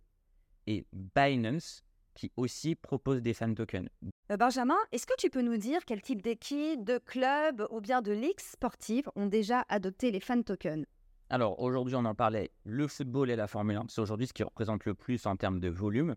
et 0.67 0.85
Binance 0.93 1.83
qui 2.13 2.31
aussi 2.35 2.75
propose 2.75 3.21
des 3.21 3.33
fan 3.33 3.55
tokens. 3.55 3.89
Euh, 4.31 4.37
Benjamin, 4.37 4.77
est-ce 4.91 5.05
que 5.05 5.13
tu 5.17 5.29
peux 5.29 5.41
nous 5.41 5.57
dire 5.57 5.85
quel 5.85 6.01
type 6.01 6.21
d'équipe, 6.21 6.83
de 6.83 6.97
club 6.97 7.65
ou 7.71 7.79
bien 7.79 8.01
de 8.01 8.11
ligues 8.11 8.39
sportives 8.39 9.09
ont 9.15 9.27
déjà 9.27 9.65
adopté 9.69 10.11
les 10.11 10.19
fan 10.19 10.43
tokens? 10.43 10.85
Alors 11.29 11.59
aujourd'hui, 11.59 11.95
on 11.95 12.05
en 12.05 12.15
parlait, 12.15 12.51
le 12.63 12.87
football 12.87 13.29
et 13.29 13.35
la 13.35 13.47
Formule 13.47 13.77
1, 13.77 13.85
c'est 13.89 14.01
aujourd'hui 14.01 14.27
ce 14.27 14.33
qui 14.33 14.43
représente 14.43 14.85
le 14.85 14.93
plus 14.93 15.25
en 15.25 15.35
termes 15.35 15.59
de 15.59 15.69
volume. 15.69 16.15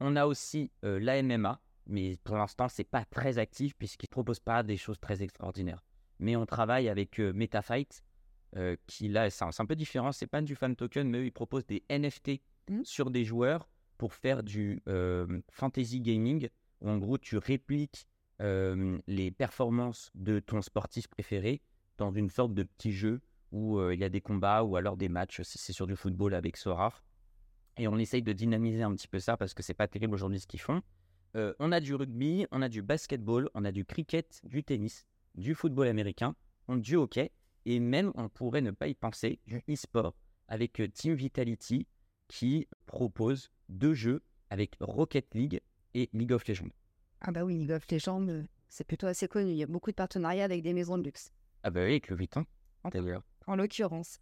On 0.00 0.16
a 0.16 0.26
aussi 0.26 0.70
euh, 0.84 1.00
la 1.00 1.22
MMA, 1.22 1.60
mais 1.86 2.16
pour 2.22 2.36
l'instant, 2.36 2.68
c'est 2.68 2.84
pas 2.84 3.04
très 3.04 3.38
actif 3.38 3.74
puisqu'ils 3.76 4.06
ne 4.06 4.14
proposent 4.14 4.40
pas 4.40 4.62
des 4.62 4.76
choses 4.76 5.00
très 5.00 5.22
extraordinaires. 5.22 5.82
Mais 6.20 6.36
on 6.36 6.46
travaille 6.46 6.88
avec 6.88 7.18
euh, 7.18 7.32
MetaFight, 7.32 8.04
euh, 8.56 8.76
qui 8.86 9.08
là, 9.08 9.30
c'est 9.30 9.44
un, 9.44 9.66
peu 9.66 9.74
différent, 9.74 10.12
c'est 10.12 10.26
pas 10.28 10.42
du 10.42 10.54
fan 10.54 10.76
token, 10.76 11.08
mais 11.08 11.18
eux, 11.18 11.26
ils 11.26 11.32
proposent 11.32 11.66
des 11.66 11.82
NFT 11.90 12.40
Mhm. 12.70 12.84
sur 12.84 13.10
des 13.10 13.24
joueurs 13.24 13.68
pour 14.04 14.12
faire 14.12 14.42
du 14.42 14.82
euh, 14.86 15.40
fantasy 15.50 15.98
gaming, 15.98 16.50
où 16.82 16.90
en 16.90 16.98
gros, 16.98 17.16
tu 17.16 17.38
répliques 17.38 18.06
euh, 18.42 18.98
les 19.06 19.30
performances 19.30 20.10
de 20.14 20.40
ton 20.40 20.60
sportif 20.60 21.08
préféré 21.08 21.62
dans 21.96 22.12
une 22.12 22.28
sorte 22.28 22.52
de 22.52 22.64
petit 22.64 22.92
jeu 22.92 23.22
où 23.50 23.78
euh, 23.78 23.94
il 23.94 24.00
y 24.00 24.04
a 24.04 24.10
des 24.10 24.20
combats 24.20 24.62
ou 24.62 24.76
alors 24.76 24.98
des 24.98 25.08
matchs, 25.08 25.40
c'est 25.40 25.72
sur 25.72 25.86
du 25.86 25.96
football 25.96 26.34
avec 26.34 26.58
Sora. 26.58 26.92
Et 27.78 27.88
on 27.88 27.96
essaye 27.96 28.22
de 28.22 28.34
dynamiser 28.34 28.82
un 28.82 28.94
petit 28.94 29.08
peu 29.08 29.20
ça 29.20 29.38
parce 29.38 29.54
que 29.54 29.62
c'est 29.62 29.72
pas 29.72 29.88
terrible 29.88 30.12
aujourd'hui 30.12 30.38
ce 30.38 30.46
qu'ils 30.46 30.60
font. 30.60 30.82
On 31.58 31.72
a 31.72 31.80
du 31.80 31.94
rugby, 31.94 32.46
on 32.50 32.60
a 32.60 32.68
du 32.68 32.82
basketball, 32.82 33.48
on 33.54 33.64
a 33.64 33.72
du 33.72 33.86
cricket, 33.86 34.38
du 34.44 34.64
tennis, 34.64 35.06
du 35.34 35.54
football 35.54 35.88
américain, 35.88 36.36
on- 36.68 36.76
du 36.76 36.96
hockey 36.96 37.32
et 37.64 37.80
même 37.80 38.12
on 38.16 38.28
pourrait 38.28 38.60
ne 38.60 38.70
pas 38.70 38.86
y 38.86 38.94
penser, 38.94 39.40
du 39.46 39.62
e-sport 39.66 40.14
avec 40.46 40.82
Team 40.92 41.14
Vitality 41.14 41.86
qui 42.28 42.68
propose 42.86 43.50
deux 43.68 43.94
jeux 43.94 44.22
avec 44.50 44.76
Rocket 44.80 45.34
League 45.34 45.60
et 45.94 46.10
League 46.12 46.32
of 46.32 46.46
Legends. 46.46 46.70
Ah 47.20 47.32
bah 47.32 47.44
oui, 47.44 47.56
League 47.58 47.70
of 47.72 47.84
Legends, 47.90 48.28
euh, 48.28 48.42
c'est 48.68 48.84
plutôt 48.84 49.06
assez 49.06 49.28
connu. 49.28 49.50
Il 49.50 49.56
y 49.56 49.62
a 49.62 49.66
beaucoup 49.66 49.90
de 49.90 49.96
partenariats 49.96 50.44
avec 50.44 50.62
des 50.62 50.72
maisons 50.72 50.98
de 50.98 51.04
luxe, 51.04 51.32
Ah 51.62 51.70
bah 51.70 51.80
oui, 51.80 51.90
avec 51.90 52.08
le 52.08 52.16
Vuitton, 52.16 52.44
d'ailleurs. 52.92 53.22
en 53.46 53.56
l'occurrence. 53.56 54.18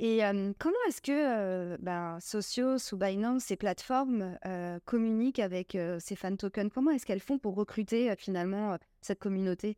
Et 0.00 0.24
euh, 0.24 0.52
comment 0.60 0.76
est-ce 0.86 1.02
que 1.02 1.10
euh, 1.12 1.76
ben, 1.80 2.20
Socios 2.20 2.92
ou 2.92 2.96
Binance, 2.96 3.42
ces 3.44 3.56
plateformes, 3.56 4.38
euh, 4.46 4.78
communiquent 4.84 5.40
avec 5.40 5.76
ces 5.98 6.14
fan 6.14 6.36
tokens? 6.36 6.70
Comment 6.72 6.92
est-ce 6.92 7.04
qu'elles 7.04 7.20
font 7.20 7.38
pour 7.38 7.56
recruter 7.56 8.14
finalement 8.16 8.78
cette 9.00 9.18
communauté? 9.18 9.76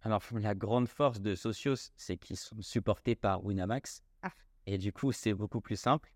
Alors, 0.00 0.22
la 0.32 0.54
grande 0.54 0.88
force 0.88 1.20
de 1.20 1.34
Socios, 1.34 1.90
c'est 1.96 2.16
qu'ils 2.16 2.38
sont 2.38 2.62
supportés 2.62 3.14
par 3.14 3.44
Winamax. 3.44 4.02
Ah. 4.22 4.32
Et 4.66 4.78
du 4.78 4.94
coup, 4.94 5.12
c'est 5.12 5.34
beaucoup 5.34 5.60
plus 5.60 5.76
simple. 5.78 6.10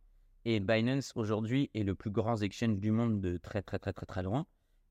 Et 0.44 0.60
Binance, 0.60 1.12
aujourd'hui, 1.14 1.70
est 1.74 1.84
le 1.84 1.94
plus 1.94 2.10
grand 2.10 2.36
exchange 2.42 2.78
du 2.78 2.90
monde 2.90 3.20
de 3.20 3.38
très, 3.38 3.62
très, 3.62 3.78
très, 3.78 3.92
très, 3.92 4.06
très 4.06 4.22
loin. 4.22 4.46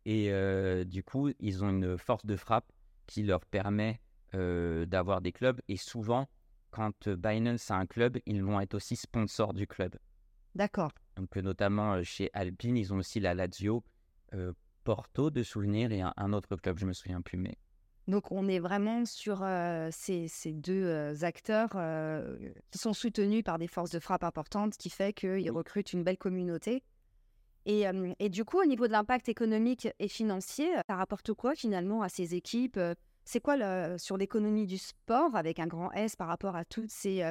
Et 0.05 0.31
euh, 0.31 0.83
du 0.83 1.03
coup, 1.03 1.29
ils 1.39 1.63
ont 1.63 1.69
une 1.69 1.97
force 1.97 2.25
de 2.25 2.35
frappe 2.35 2.71
qui 3.05 3.23
leur 3.23 3.45
permet 3.45 4.01
euh, 4.33 4.85
d'avoir 4.85 5.21
des 5.21 5.31
clubs. 5.31 5.61
Et 5.67 5.77
souvent, 5.77 6.27
quand 6.71 7.07
Binance 7.07 7.69
a 7.69 7.75
un 7.75 7.85
club, 7.85 8.17
ils 8.25 8.43
vont 8.43 8.59
être 8.59 8.73
aussi 8.73 8.95
sponsors 8.95 9.53
du 9.53 9.67
club. 9.67 9.95
D'accord. 10.55 10.91
Donc, 11.15 11.35
euh, 11.37 11.41
notamment 11.41 11.93
euh, 11.93 12.03
chez 12.03 12.29
Alpine, 12.33 12.77
ils 12.77 12.93
ont 12.93 12.97
aussi 12.97 13.19
la 13.19 13.33
Lazio, 13.33 13.83
euh, 14.33 14.53
Porto 14.83 15.29
de 15.29 15.43
souvenir 15.43 15.91
et 15.91 16.01
un, 16.01 16.13
un 16.17 16.33
autre 16.33 16.55
club, 16.55 16.77
je 16.77 16.85
me 16.85 16.93
souviens 16.93 17.21
plus. 17.21 17.37
Mais 17.37 17.57
Donc, 18.07 18.31
on 18.31 18.47
est 18.49 18.59
vraiment 18.59 19.05
sur 19.05 19.41
euh, 19.43 19.87
ces, 19.91 20.27
ces 20.27 20.51
deux 20.51 20.83
euh, 20.83 21.13
acteurs 21.21 21.69
euh, 21.75 22.37
qui 22.71 22.77
sont 22.77 22.93
soutenus 22.93 23.43
par 23.43 23.57
des 23.57 23.67
forces 23.67 23.91
de 23.91 23.99
frappe 23.99 24.23
importantes, 24.25 24.75
qui 24.77 24.89
fait 24.89 25.13
qu'ils 25.13 25.51
recrutent 25.51 25.93
une 25.93 26.03
belle 26.03 26.17
communauté. 26.17 26.83
Et, 27.65 27.85
et 28.19 28.29
du 28.29 28.43
coup, 28.43 28.59
au 28.59 28.65
niveau 28.65 28.87
de 28.87 28.91
l'impact 28.91 29.29
économique 29.29 29.87
et 29.97 30.09
financier, 30.09 30.69
ça 30.85 30.95
rapporte 30.97 31.31
quoi 31.33 31.55
finalement 31.55 32.01
à 32.01 32.09
ces 32.09 32.35
équipes 32.35 32.77
C'est 33.23 33.39
quoi 33.39 33.55
le- 33.55 33.97
sur 33.97 34.17
l'économie 34.17 34.65
du 34.65 34.77
sport, 34.77 35.33
avec 35.37 35.59
un 35.59 35.67
grand 35.67 35.89
S 35.93 36.17
par 36.17 36.27
rapport 36.27 36.57
à 36.57 36.65
toutes 36.65 36.91
ces, 36.91 37.23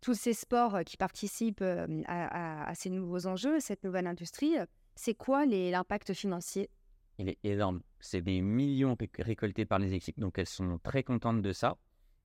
tous 0.00 0.14
ces 0.14 0.34
sports 0.34 0.84
qui 0.86 0.96
participent 0.96 1.62
à, 1.62 1.86
à- 2.06 2.68
à 2.70 2.74
ces 2.76 2.90
nouveaux 2.90 3.26
enjeux, 3.26 3.58
cette 3.58 3.82
nouvelle 3.82 4.06
industrie 4.06 4.54
C'est 4.94 5.14
quoi 5.14 5.46
l'impact 5.46 6.12
financier? 6.12 6.70
Il 7.18 7.28
est 7.28 7.38
énorme. 7.42 7.80
C'est 8.00 8.20
des 8.20 8.40
millions 8.42 8.96
ré- 8.98 9.10
récoltés 9.18 9.64
par 9.64 9.78
les 9.78 9.94
équipes, 9.94 10.18
donc 10.20 10.38
elles 10.38 10.46
sont 10.46 10.78
très 10.78 11.02
contentes 11.02 11.42
de 11.42 11.52
ça. 11.52 11.76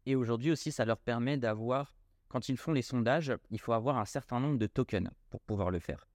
Et 0.06 0.16
aujourd'hui 0.16 0.52
aussi, 0.52 0.72
ça 0.72 0.86
leur 0.86 0.98
permet 0.98 1.38
d'avoir, 1.38 1.96
quand 2.28 2.50
ils 2.50 2.58
font 2.58 2.72
les 2.72 2.82
sondages, 2.82 3.34
il 3.50 3.60
faut 3.60 3.74
avoir 3.74 3.98
un 3.98 4.06
certain 4.06 4.40
nombre 4.40 4.58
de 4.58 4.68
tokens 4.68 5.10
pour 5.30 5.42
pouvoir 5.42 5.72
le 5.72 5.80
faire. 5.80 6.08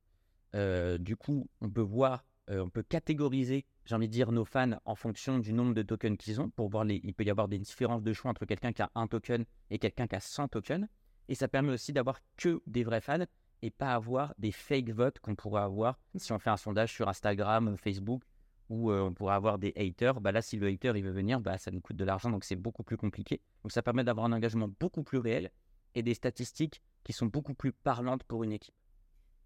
Euh, 0.55 0.99
du 0.99 1.17
coup, 1.17 1.49
on 1.61 1.71
peut 1.71 1.81
voir, 1.81 2.25
euh, 2.51 2.61
on 2.61 2.71
peut 2.71 2.83
catégoriser, 2.83 3.67
j'ai 3.85 3.95
envie 3.95 4.09
de 4.09 4.13
dire, 4.13 4.33
nos 4.33 4.45
fans 4.45 4.79
en 4.85 4.95
fonction 4.95 5.39
du 5.39 5.53
nombre 5.53 5.75
de 5.75 5.83
tokens 5.83 6.17
qu'ils 6.17 6.41
ont, 6.41 6.51
pour 6.51 6.69
voir 6.69 6.85
il 6.87 7.15
peut 7.15 7.25
y 7.25 7.31
avoir 7.31 7.49
des 7.49 7.59
différences 7.59 8.03
de 8.03 8.13
choix 8.13 8.31
entre 8.31 8.45
quelqu'un 8.45 8.73
qui 8.73 8.83
a 8.83 8.91
un 8.95 9.07
token 9.07 9.45
et 9.71 9.79
quelqu'un 9.79 10.07
qui 10.07 10.17
a 10.17 10.21
100 10.21 10.49
tokens. 10.49 10.87
Et 11.29 11.35
ça 11.35 11.49
permet 11.49 11.73
aussi 11.73 11.93
d'avoir 11.93 12.21
que 12.37 12.63
des 12.67 12.85
vrais 12.85 13.01
fans 13.01 13.25
et 13.63 13.71
pas 13.71 13.95
avoir 13.95 14.35
des 14.39 14.53
fake 14.53 14.91
votes 14.91 15.19
qu'on 15.19 15.35
pourrait 15.35 15.63
avoir 15.63 15.99
si 16.17 16.33
on 16.33 16.39
fait 16.39 16.51
un 16.51 16.57
sondage 16.57 16.93
sur 16.93 17.09
Instagram, 17.09 17.77
Facebook, 17.77 18.23
où 18.69 18.91
euh, 18.91 19.03
on 19.03 19.15
pourrait 19.15 19.35
avoir 19.35 19.59
des 19.59 19.73
haters. 19.77 20.21
Bah 20.21 20.33
là, 20.33 20.43
si 20.43 20.57
le 20.57 20.69
hater 20.69 20.93
il 20.97 21.03
veut 21.03 21.13
venir, 21.13 21.41
bah, 21.41 21.59
ça 21.59 21.71
nous 21.71 21.81
coûte 21.81 21.97
de 21.97 22.05
l'argent, 22.05 22.31
donc 22.31 22.45
c'est 22.45 22.57
beaucoup 22.57 22.83
plus 22.83 22.97
compliqué. 22.97 23.41
Donc 23.63 23.73
ça 23.73 23.83
permet 23.83 24.05
d'avoir 24.05 24.27
un 24.27 24.33
engagement 24.33 24.69
beaucoup 24.81 25.03
plus 25.03 25.19
réel 25.19 25.51
et 25.95 26.03
des 26.03 26.15
statistiques 26.15 26.83
qui 27.05 27.13
sont 27.13 27.27
beaucoup 27.27 27.55
plus 27.55 27.73
parlantes 27.73 28.25
pour 28.25 28.45
une 28.45 28.53
équipe. 28.53 28.75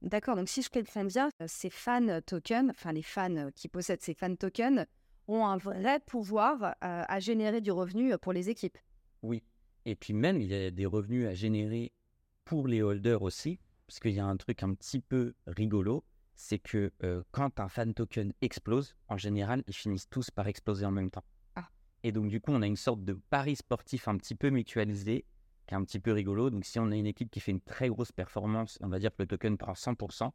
D'accord, 0.03 0.35
donc 0.35 0.49
si 0.49 0.63
je 0.63 0.71
comprends 0.71 1.05
bien, 1.05 1.29
euh, 1.43 1.45
ces 1.47 1.69
fan 1.69 2.23
tokens, 2.23 2.71
enfin 2.71 2.93
les 2.93 3.03
fans 3.03 3.37
euh, 3.37 3.51
qui 3.55 3.69
possèdent 3.69 4.01
ces 4.01 4.15
fan 4.15 4.37
tokens, 4.37 4.87
ont 5.29 5.45
un 5.47 5.59
vrai 5.59 6.01
pouvoir 6.01 6.63
euh, 6.63 7.05
à 7.07 7.21
générer 7.21 7.61
du 7.61 7.71
revenu 7.71 8.17
pour 8.19 8.33
les 8.33 8.49
équipes. 8.49 8.79
Oui. 9.23 9.43
Et 9.85 9.95
puis 9.95 10.13
même, 10.13 10.41
il 10.41 10.49
y 10.49 10.55
a 10.55 10.71
des 10.71 10.87
revenus 10.87 11.27
à 11.27 11.35
générer 11.35 11.93
pour 12.45 12.67
les 12.67 12.83
holders 12.83 13.23
aussi, 13.23 13.59
parce 13.87 14.01
qu'il 14.01 14.13
y 14.13 14.21
a 14.21 14.25
un 14.25 14.37
truc 14.37 14.63
un 14.63 14.75
petit 14.75 15.01
peu 15.01 15.35
rigolo, 15.47 16.05
c'est 16.41 16.59
que 16.59 16.91
euh, 17.05 17.23
quand 17.33 17.61
un 17.61 17.69
fan 17.69 17.93
token 17.93 18.33
explose, 18.41 18.97
en 19.09 19.19
général, 19.19 19.63
ils 19.67 19.75
finissent 19.75 20.09
tous 20.09 20.31
par 20.31 20.49
exploser 20.49 20.87
en 20.87 20.91
même 20.91 21.11
temps. 21.11 21.25
Ah. 21.55 21.69
Et 22.03 22.13
donc 22.13 22.29
du 22.29 22.41
coup, 22.41 22.51
on 22.53 22.63
a 22.63 22.67
une 22.67 22.77
sorte 22.77 23.05
de 23.05 23.13
pari 23.13 23.57
sportif 23.57 24.09
un 24.09 24.17
petit 24.17 24.35
peu 24.35 24.49
mutualisé, 24.49 25.27
qui 25.67 25.75
est 25.75 25.77
un 25.77 25.85
petit 25.85 26.01
peu 26.01 26.13
rigolo. 26.13 26.49
Donc 26.49 26.65
si 26.65 26.79
on 26.79 26.91
a 26.91 26.97
une 26.97 27.07
équipe 27.07 27.31
qui 27.31 27.41
fait 27.41 27.51
une 27.53 27.61
très 27.61 27.91
grosse 27.91 28.11
performance, 28.11 28.79
on 28.81 28.89
va 28.89 28.99
dire 28.99 29.11
que 29.11 29.23
le 29.23 29.27
token 29.27 29.59
prend 29.59 29.75
100%, 29.75 30.31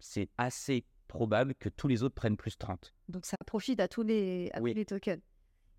c'est 0.00 0.30
assez 0.38 0.86
probable 1.06 1.54
que 1.54 1.68
tous 1.68 1.86
les 1.86 2.02
autres 2.02 2.14
prennent 2.14 2.38
plus 2.38 2.56
30. 2.56 2.94
Donc 3.08 3.26
ça 3.26 3.36
profite 3.46 3.78
à 3.80 3.88
tous 3.88 4.02
les, 4.02 4.50
à 4.54 4.60
Oui. 4.62 4.72
tous 4.72 4.78
les 4.78 4.86
tokens. 4.86 5.20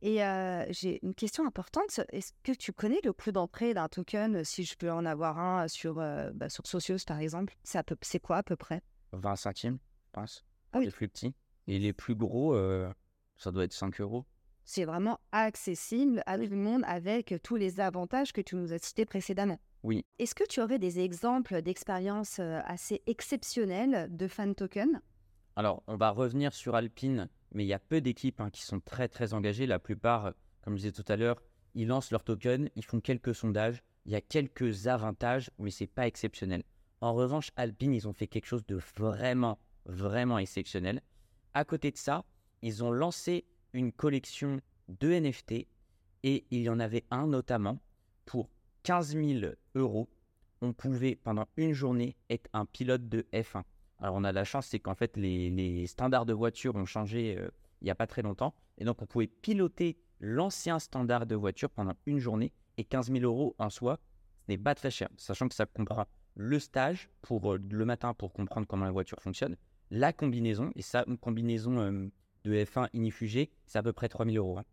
Et 0.03 0.23
euh, 0.23 0.65
j'ai 0.69 1.03
une 1.03 1.15
question 1.15 1.47
importante. 1.47 1.99
Est-ce 2.09 2.31
que 2.43 2.51
tu 2.51 2.71
connais 2.73 2.99
le 3.03 3.11
coût 3.11 3.31
d'entrée 3.31 3.73
d'un 3.73 3.87
token, 3.87 4.43
si 4.43 4.63
je 4.65 4.75
peux 4.77 4.91
en 4.91 5.03
avoir 5.07 5.39
un 5.39 5.67
sur, 5.67 5.97
euh, 5.97 6.29
bah, 6.35 6.47
sur 6.49 6.67
Socios 6.67 7.03
par 7.07 7.17
exemple? 7.17 7.57
C'est 7.63 8.19
quoi 8.19 8.37
à 8.37 8.43
peu 8.43 8.55
près? 8.55 8.83
20 9.11 9.35
centimes, 9.35 9.77
je 10.05 10.09
pense, 10.11 10.45
Ah 10.73 10.79
oui. 10.79 10.85
les 10.85 10.91
plus 10.91 11.07
petits. 11.07 11.33
Et 11.67 11.79
les 11.79 11.93
plus 11.93 12.15
gros, 12.15 12.53
euh, 12.55 12.91
ça 13.37 13.51
doit 13.51 13.63
être 13.65 13.73
5 13.73 13.99
euros. 14.01 14.25
C'est 14.63 14.85
vraiment 14.85 15.19
accessible 15.31 16.21
à 16.25 16.37
tout 16.37 16.43
le 16.49 16.55
monde 16.57 16.83
avec 16.85 17.35
tous 17.43 17.55
les 17.55 17.79
avantages 17.79 18.33
que 18.33 18.41
tu 18.41 18.55
nous 18.55 18.73
as 18.73 18.79
cités 18.79 19.05
précédemment. 19.05 19.59
Oui. 19.83 20.05
Est-ce 20.19 20.35
que 20.35 20.43
tu 20.47 20.61
aurais 20.61 20.79
des 20.79 20.99
exemples 20.99 21.61
d'expériences 21.61 22.39
euh, 22.39 22.59
assez 22.65 23.01
exceptionnelles 23.05 24.07
de 24.15 24.27
fan 24.27 24.55
tokens 24.55 24.99
Alors, 25.55 25.83
on 25.87 25.95
va 25.95 26.09
revenir 26.09 26.53
sur 26.53 26.75
Alpine, 26.75 27.29
mais 27.53 27.63
il 27.63 27.67
y 27.67 27.73
a 27.73 27.79
peu 27.79 28.01
d'équipes 28.01 28.41
hein, 28.41 28.49
qui 28.49 28.63
sont 28.63 28.79
très 28.79 29.07
très 29.07 29.33
engagées. 29.33 29.67
La 29.67 29.79
plupart, 29.79 30.33
comme 30.61 30.73
je 30.75 30.81
disais 30.81 30.91
tout 30.91 31.05
à 31.11 31.15
l'heure, 31.15 31.41
ils 31.73 31.87
lancent 31.87 32.11
leur 32.11 32.23
token, 32.23 32.69
ils 32.75 32.83
font 32.83 32.99
quelques 32.99 33.35
sondages, 33.35 33.83
il 34.05 34.11
y 34.11 34.15
a 34.15 34.21
quelques 34.21 34.87
avantages, 34.87 35.51
mais 35.59 35.69
c'est 35.69 35.87
pas 35.87 36.07
exceptionnel. 36.07 36.63
En 37.01 37.13
revanche, 37.13 37.51
Alpine, 37.55 37.93
ils 37.93 38.07
ont 38.07 38.13
fait 38.13 38.27
quelque 38.27 38.47
chose 38.47 38.65
de 38.65 38.79
vraiment, 38.97 39.59
vraiment 39.85 40.39
exceptionnel. 40.39 41.01
À 41.53 41.63
côté 41.63 41.91
de 41.91 41.97
ça, 41.97 42.25
ils 42.61 42.83
ont 42.83 42.91
lancé 42.91 43.45
une 43.73 43.91
collection 43.91 44.59
de 44.87 45.13
NFT 45.13 45.67
et 46.23 46.45
il 46.49 46.61
y 46.61 46.69
en 46.69 46.79
avait 46.79 47.05
un 47.11 47.27
notamment 47.27 47.79
pour 48.25 48.49
15 48.83 49.15
000 49.15 49.53
euros. 49.75 50.09
On 50.61 50.73
pouvait 50.73 51.15
pendant 51.15 51.47
une 51.55 51.73
journée 51.73 52.15
être 52.29 52.49
un 52.53 52.65
pilote 52.65 53.07
de 53.07 53.27
F1. 53.31 53.63
Alors 53.99 54.15
on 54.15 54.23
a 54.23 54.31
la 54.31 54.43
chance, 54.43 54.67
c'est 54.67 54.79
qu'en 54.79 54.95
fait 54.95 55.17
les, 55.17 55.85
standards 55.87 56.25
de 56.25 56.33
voiture 56.33 56.75
ont 56.75 56.85
changé 56.85 57.37
euh, 57.37 57.49
il 57.81 57.85
n'y 57.85 57.91
a 57.91 57.95
pas 57.95 58.07
très 58.07 58.23
longtemps. 58.23 58.55
Et 58.79 58.85
donc 58.85 59.01
on 59.01 59.05
pouvait 59.05 59.27
piloter 59.27 59.97
l'ancien 60.19 60.79
standard 60.79 61.27
de 61.27 61.35
voiture 61.35 61.69
pendant 61.69 61.93
une 62.05 62.19
journée. 62.19 62.51
Et 62.79 62.83
15 62.83 63.11
000 63.11 63.23
euros 63.23 63.55
en 63.57 63.69
soi, 63.69 63.99
ce 64.45 64.51
n'est 64.51 64.57
pas 64.57 64.75
très 64.75 64.91
cher. 64.91 65.09
Sachant 65.17 65.47
que 65.47 65.55
ça 65.55 65.65
comprend 65.65 66.05
le 66.37 66.59
stage 66.59 67.09
pour 67.21 67.53
euh, 67.53 67.59
le 67.69 67.83
matin 67.85 68.13
pour 68.13 68.31
comprendre 68.31 68.67
comment 68.67 68.85
la 68.85 68.91
voiture 68.91 69.19
fonctionne, 69.21 69.57
la 69.89 70.13
combinaison, 70.13 70.71
et 70.75 70.81
ça, 70.81 71.03
une 71.07 71.17
combinaison 71.17 71.79
euh, 71.79 72.07
de 72.43 72.53
F1 72.53 72.87
inifugée, 72.93 73.49
c'est 73.65 73.79
à 73.79 73.83
peu 73.83 73.91
près 73.93 74.07
3 74.07 74.25
000 74.25 74.37
euros. 74.37 74.59
hein. 74.59 74.65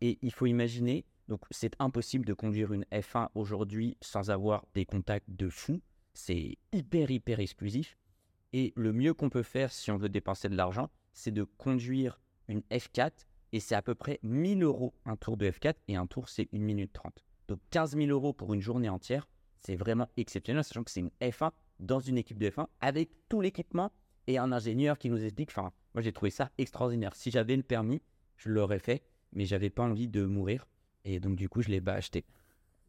Et 0.00 0.18
il 0.22 0.32
faut 0.32 0.46
imaginer, 0.46 1.04
donc 1.28 1.42
c'est 1.50 1.74
impossible 1.78 2.24
de 2.24 2.34
conduire 2.34 2.72
une 2.72 2.84
F1 2.92 3.28
aujourd'hui 3.34 3.96
sans 4.00 4.30
avoir 4.30 4.64
des 4.74 4.84
contacts 4.84 5.28
de 5.28 5.48
fou. 5.48 5.80
C'est 6.12 6.58
hyper, 6.72 7.10
hyper 7.10 7.40
exclusif. 7.40 7.96
Et 8.52 8.72
le 8.76 8.92
mieux 8.92 9.14
qu'on 9.14 9.30
peut 9.30 9.42
faire 9.42 9.72
si 9.72 9.90
on 9.90 9.96
veut 9.96 10.08
dépenser 10.08 10.48
de 10.48 10.56
l'argent, 10.56 10.90
c'est 11.12 11.30
de 11.30 11.44
conduire 11.44 12.20
une 12.48 12.62
F4. 12.70 13.12
Et 13.52 13.60
c'est 13.60 13.74
à 13.74 13.82
peu 13.82 13.94
près 13.94 14.18
1000 14.22 14.62
euros 14.62 14.92
un 15.04 15.16
tour 15.16 15.36
de 15.36 15.48
F4. 15.48 15.74
Et 15.88 15.96
un 15.96 16.06
tour, 16.06 16.28
c'est 16.28 16.48
1 16.52 16.58
minute 16.58 16.92
30. 16.92 17.24
Donc 17.48 17.60
15 17.70 17.96
000 17.96 18.10
euros 18.10 18.32
pour 18.32 18.52
une 18.54 18.60
journée 18.60 18.88
entière, 18.88 19.28
c'est 19.60 19.76
vraiment 19.76 20.08
exceptionnel, 20.16 20.64
sachant 20.64 20.84
que 20.84 20.90
c'est 20.90 21.00
une 21.00 21.10
F1 21.20 21.50
dans 21.78 22.00
une 22.00 22.18
équipe 22.18 22.38
de 22.38 22.50
F1 22.50 22.66
avec 22.80 23.10
tout 23.28 23.40
l'équipement 23.40 23.92
et 24.26 24.38
un 24.38 24.52
ingénieur 24.52 24.98
qui 24.98 25.10
nous 25.10 25.22
explique. 25.22 25.50
Enfin, 25.50 25.72
moi 25.94 26.02
j'ai 26.02 26.12
trouvé 26.12 26.30
ça 26.30 26.50
extraordinaire. 26.58 27.14
Si 27.14 27.30
j'avais 27.30 27.56
le 27.56 27.62
permis, 27.62 28.02
je 28.36 28.48
l'aurais 28.48 28.78
fait, 28.78 29.02
mais 29.32 29.44
j'avais 29.44 29.70
pas 29.70 29.82
envie 29.82 30.08
de 30.08 30.24
mourir. 30.24 30.66
Et 31.04 31.20
donc 31.20 31.36
du 31.36 31.48
coup, 31.48 31.62
je 31.62 31.68
l'ai 31.68 31.80
pas 31.80 31.94
acheté. 31.94 32.24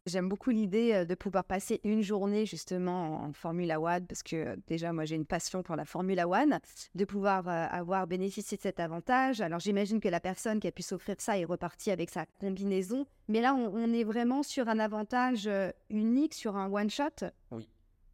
J'aime 0.04 0.28
beaucoup 0.28 0.50
l'idée 0.50 1.06
de 1.06 1.14
pouvoir 1.14 1.44
passer 1.44 1.80
une 1.84 2.02
journée 2.02 2.44
justement 2.44 3.22
en 3.22 3.32
Formula 3.32 3.80
One, 3.80 4.04
parce 4.04 4.24
que 4.24 4.56
déjà, 4.66 4.92
moi, 4.92 5.04
j'ai 5.04 5.14
une 5.14 5.24
passion 5.24 5.62
pour 5.62 5.76
la 5.76 5.84
Formula 5.84 6.26
One, 6.26 6.58
de 6.96 7.04
pouvoir 7.04 7.46
avoir 7.46 8.08
bénéficié 8.08 8.56
de 8.56 8.62
cet 8.62 8.80
avantage. 8.80 9.40
Alors, 9.40 9.60
j'imagine 9.60 10.00
que 10.00 10.08
la 10.08 10.18
personne 10.18 10.58
qui 10.58 10.66
a 10.66 10.72
pu 10.72 10.82
s'offrir 10.82 11.14
ça 11.18 11.38
est 11.38 11.44
repartie 11.44 11.92
avec 11.92 12.10
sa 12.10 12.26
combinaison, 12.40 13.06
mais 13.28 13.40
là, 13.40 13.54
on, 13.54 13.72
on 13.72 13.92
est 13.92 14.02
vraiment 14.02 14.42
sur 14.42 14.68
un 14.68 14.80
avantage 14.80 15.48
unique, 15.88 16.34
sur 16.34 16.56
un 16.56 16.68
one-shot. 16.68 17.26
Oui. 17.52 17.68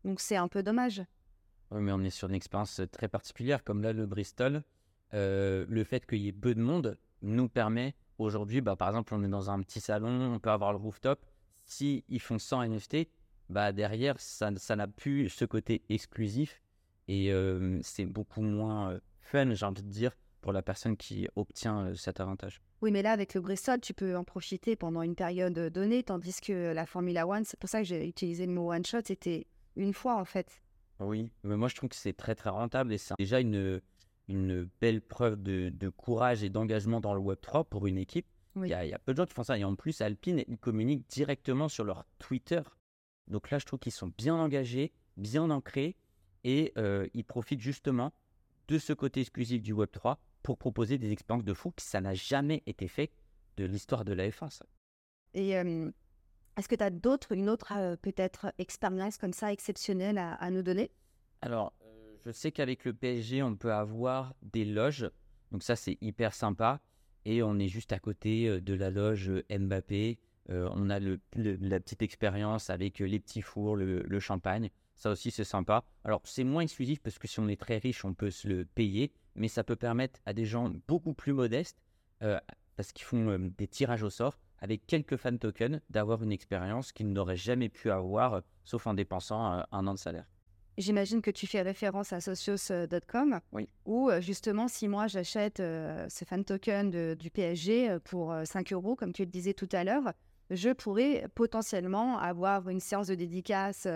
Donc, 0.05 0.21
c'est 0.21 0.37
un 0.37 0.49
peu 0.49 0.63
dommage. 0.63 1.03
Oui, 1.71 1.81
mais 1.81 1.93
on 1.93 2.01
est 2.01 2.11
sur 2.11 2.29
une 2.29 2.35
expérience 2.35 2.83
très 2.93 3.09
particulière, 3.09 3.65
comme 3.65 3.81
là, 3.81 3.95
le 3.95 4.05
Bristol. 4.05 4.63
Euh, 5.15 5.65
le 5.67 5.85
fait 5.85 6.05
qu'il 6.05 6.19
y 6.19 6.29
ait 6.29 6.33
peu 6.33 6.55
de 6.55 6.61
monde 6.61 6.99
nous 7.23 7.49
permet 7.49 7.95
aujourd'hui, 8.19 8.61
bah, 8.61 8.77
par 8.77 8.89
exemple, 8.89 9.15
on 9.15 9.25
est 9.25 9.29
dans 9.29 9.51
un 9.51 9.63
petit 9.63 9.81
salon, 9.81 10.35
on 10.35 10.39
peut 10.39 10.51
avoir 10.51 10.73
le 10.73 10.79
rooftop. 10.79 11.19
Si 11.69 12.03
ils 12.09 12.21
font 12.21 12.39
100 12.39 12.63
NFT, 12.65 13.09
bah, 13.51 13.73
derrière, 13.73 14.19
ça 14.19 14.51
ça 14.57 14.75
n'a 14.75 14.89
plus 14.89 15.29
ce 15.29 15.45
côté 15.45 15.83
exclusif 15.89 16.63
et 17.09 17.31
euh, 17.33 17.79
c'est 17.83 18.07
beaucoup 18.07 18.43
moins 18.43 18.93
euh, 18.93 19.01
fun, 19.21 19.53
j'ai 19.55 19.67
envie 19.67 19.83
de 19.83 19.89
dire, 19.89 20.13
pour 20.41 20.53
la 20.53 20.63
personne 20.63 20.97
qui 20.97 21.29
obtient 21.37 21.87
euh, 21.87 21.95
cet 21.95 22.21
avantage. 22.21 22.61
Oui, 22.81 22.91
mais 22.91 23.03
là, 23.03 23.13
avec 23.13 23.35
le 23.35 23.41
Bristol, 23.41 23.81
tu 23.81 23.93
peux 23.93 24.17
en 24.17 24.25
profiter 24.25 24.77
pendant 24.77 25.03
une 25.03 25.15
période 25.15 25.59
donnée, 25.71 26.03
tandis 26.03 26.41
que 26.41 26.73
la 26.73 26.87
Formula 26.87 27.27
One, 27.27 27.45
c'est 27.45 27.59
pour 27.59 27.69
ça 27.69 27.81
que 27.81 27.85
j'ai 27.85 28.07
utilisé 28.07 28.47
le 28.47 28.53
mot 28.53 28.73
one-shot, 28.73 29.01
c'était 29.05 29.47
une 29.77 29.93
fois 29.93 30.17
en 30.17 30.25
fait. 30.25 30.63
Oui, 31.01 31.31
mais 31.45 31.57
moi 31.57 31.69
je 31.69 31.77
trouve 31.77 31.91
que 31.91 31.97
c'est 31.97 32.13
très 32.13 32.35
très 32.35 32.51
rentable 32.51 32.93
et 32.93 32.99
c'est 32.99 33.15
déjà 33.19 33.41
une, 33.41 33.81
une 34.29 34.69
belle 34.81 35.01
preuve 35.01 35.43
de, 35.43 35.69
de 35.69 35.89
courage 35.89 36.43
et 36.43 36.51
d'engagement 36.51 37.01
dans 37.01 37.15
le 37.15 37.21
Web3 37.21 37.65
pour 37.65 37.87
une 37.87 37.99
équipe. 37.99 38.27
Il 38.57 38.63
Oui. 38.63 38.69
y, 38.71 38.75
a, 38.75 38.85
il 38.85 38.91
y 38.91 38.95
a 38.95 38.99
peu 38.99 39.13
de 39.13 39.19
gens 39.19 39.27
qui 39.27 39.35
font 39.35 39.45
ça. 39.45 39.59
Et 39.59 39.65
en 39.65 39.75
plus, 39.75 40.01
Alpine, 40.01 40.43
ils 40.49 40.59
communiquent 40.59 41.09
directement 41.09 41.69
sur 41.69 41.85
leur 41.85 42.05
Twitter 42.19 42.63
Donc 43.29 43.51
là, 43.51 43.59
je 43.59 43.67
trouve 43.67 43.79
qu'ils 43.79 43.93
sont 43.93 44.13
bien 44.17 44.35
engagés, 44.35 44.93
bien 45.17 45.51
ancrés 45.51 45.97
et 46.45 46.73
euh, 46.79 47.07
ils 47.15 47.25
profitent 47.25 47.61
justement 47.61 48.13
de 48.69 48.79
ce 48.79 48.93
côté 48.93 49.21
exclusif 49.21 49.63
du 49.63 49.75
Web3 49.75 50.17
pour 50.43 50.59
proposer 50.59 50.99
des 50.99 51.13
expériences 51.13 51.45
de 51.45 51.55
fou 51.55 51.73
qui 51.73 51.85
ça 51.85 52.01
n'a 52.01 52.15
jamais 52.15 52.63
été 52.67 52.89
fait 52.89 53.11
de 53.57 53.65
l'histoire 53.65 54.05
de 54.05 54.13
la 54.13 54.29
F1. 54.29 54.63
Et 55.35 55.51
est-ce 55.51 56.69
que 56.69 56.75
tu 56.75 56.83
as 56.83 56.91
d'autres, 56.91 57.33
une 57.33 57.49
autre 57.49 57.97
peut-être 57.97 58.53
expérience 58.59 59.19
comme 59.19 59.33
ça 59.33 59.53
exceptionnelle 59.53 60.19
à, 60.19 60.51
nous 60.51 60.63
donner? 60.63 60.91
Alors, 61.43 61.73
je 62.25 62.31
sais 62.31 62.51
qu'avec 62.51 62.85
le 62.85 62.93
PSG, 62.93 63.43
on 63.43 63.57
peut 63.57 63.73
avoir 63.73 64.35
des 64.43 64.65
loges. 64.65 65.11
Donc 65.53 65.63
ça, 65.63 65.77
c'est 65.77 65.99
hyper 66.01 66.35
sympa. 66.35 66.81
Et 67.29 67.43
on 67.43 67.59
est 67.59 67.69
juste 67.69 67.93
à 67.93 67.99
côté 67.99 68.61
de 68.61 68.75
la 68.75 68.91
loge 68.91 69.31
Mbappé. 69.51 70.19
on 70.49 70.89
a 70.89 70.99
la 70.99 71.81
petite 71.81 72.01
expérience 72.01 72.71
avec 72.71 73.01
les 73.01 73.21
petits 73.21 73.43
fours, 73.43 73.77
le 73.77 74.21
champagne. 74.21 74.71
Ça 74.99 75.13
aussi, 75.13 75.31
c'est 75.31 75.45
sympa. 75.45 75.85
Alors, 76.03 76.21
c'est 76.25 76.43
moins 76.43 76.63
exclusif 76.63 77.01
parce 77.01 77.21
que 77.21 77.29
si 77.29 77.39
on 77.39 77.47
est 77.47 77.59
très 77.61 77.79
riche, 77.79 78.05
on 78.05 78.15
peut 78.15 78.33
se 78.33 78.49
le 78.49 78.65
payer, 78.65 79.13
mais 79.37 79.47
ça 79.47 79.63
peut 79.63 79.77
permettre 79.77 80.19
à 80.27 80.33
des 80.33 80.45
gens 80.45 80.73
beaucoup 80.89 81.15
plus 81.15 81.33
modestes, 81.33 81.79
euh, 82.23 82.41
parce 82.75 82.91
qu'ils 82.91 83.05
font 83.05 83.29
euh, 83.29 83.39
des 83.57 83.69
tirages 83.69 84.03
au 84.03 84.11
sort, 84.11 84.41
avec 84.59 84.85
quelques 84.89 85.17
fan 85.17 85.39
tokens, 85.39 85.81
d'avoir 85.89 86.25
une 86.25 86.33
expérience 86.33 86.91
qu'ils 86.91 87.13
n'auraient 87.13 87.37
jamais 87.37 87.69
pu 87.69 87.93
avoir, 87.93 88.35
euh, 88.35 88.41
sauf 88.65 88.89
en 88.89 88.95
dépensant 88.95 89.63
un 89.71 89.87
an 89.87 89.95
de 89.95 89.99
salaire. 90.01 90.27
J'imagine 90.79 91.21
que 91.21 91.33
tu 91.33 91.49
fais 91.49 91.61
référence 91.61 92.13
à 92.13 92.21
socios.com, 92.21 93.41
oui. 93.51 93.69
où 93.85 94.11
justement, 94.21 94.69
si 94.69 94.87
moi 94.87 95.09
j'achète 95.09 95.59
ce 95.59 96.25
fan 96.25 96.45
token 96.45 97.17
du 97.17 97.31
PSG 97.31 97.99
pour 98.05 98.33
5 98.45 98.73
euros, 98.73 98.95
comme 98.95 99.13
tu 99.13 99.23
le 99.23 99.31
disais 99.31 99.55
tout 99.55 99.69
à 99.73 99.83
l'heure, 99.83 100.13
je 100.51 100.71
pourrais 100.71 101.27
potentiellement 101.35 102.17
avoir 102.19 102.69
une 102.69 102.79
séance 102.79 103.09
de 103.09 103.17
dédicace 103.17 103.89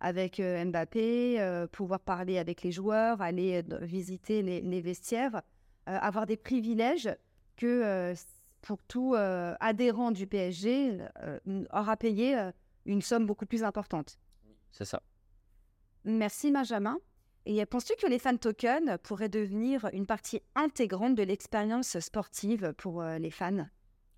avec 0.00 0.40
Mbappé, 0.40 1.66
pouvoir 1.70 2.00
parler 2.00 2.38
avec 2.38 2.62
les 2.62 2.72
joueurs, 2.72 3.20
aller 3.20 3.62
visiter 3.82 4.40
les, 4.40 4.80
vestiaires, 4.80 5.42
avoir 5.84 6.24
des 6.24 6.38
privilèges 6.38 7.14
que 7.58 8.14
pour 8.62 8.82
tout 8.84 9.14
adhérent 9.60 10.12
du 10.12 10.26
PSG 10.26 10.96
aura 11.74 11.96
payé 11.98 12.50
une 12.86 13.02
somme 13.02 13.26
beaucoup 13.26 13.46
plus 13.46 13.62
importante. 13.64 14.18
C'est 14.70 14.86
ça. 14.86 15.02
Merci 16.04 16.50
Benjamin. 16.50 16.98
Et 17.44 17.64
penses-tu 17.66 17.94
que 18.00 18.06
les 18.08 18.18
fan 18.18 18.38
tokens 18.38 18.98
pourraient 19.02 19.28
devenir 19.28 19.88
une 19.92 20.06
partie 20.06 20.40
intégrante 20.54 21.14
de 21.16 21.22
l'expérience 21.24 21.98
sportive 21.98 22.72
pour 22.78 23.02
les 23.02 23.30
fans? 23.30 23.66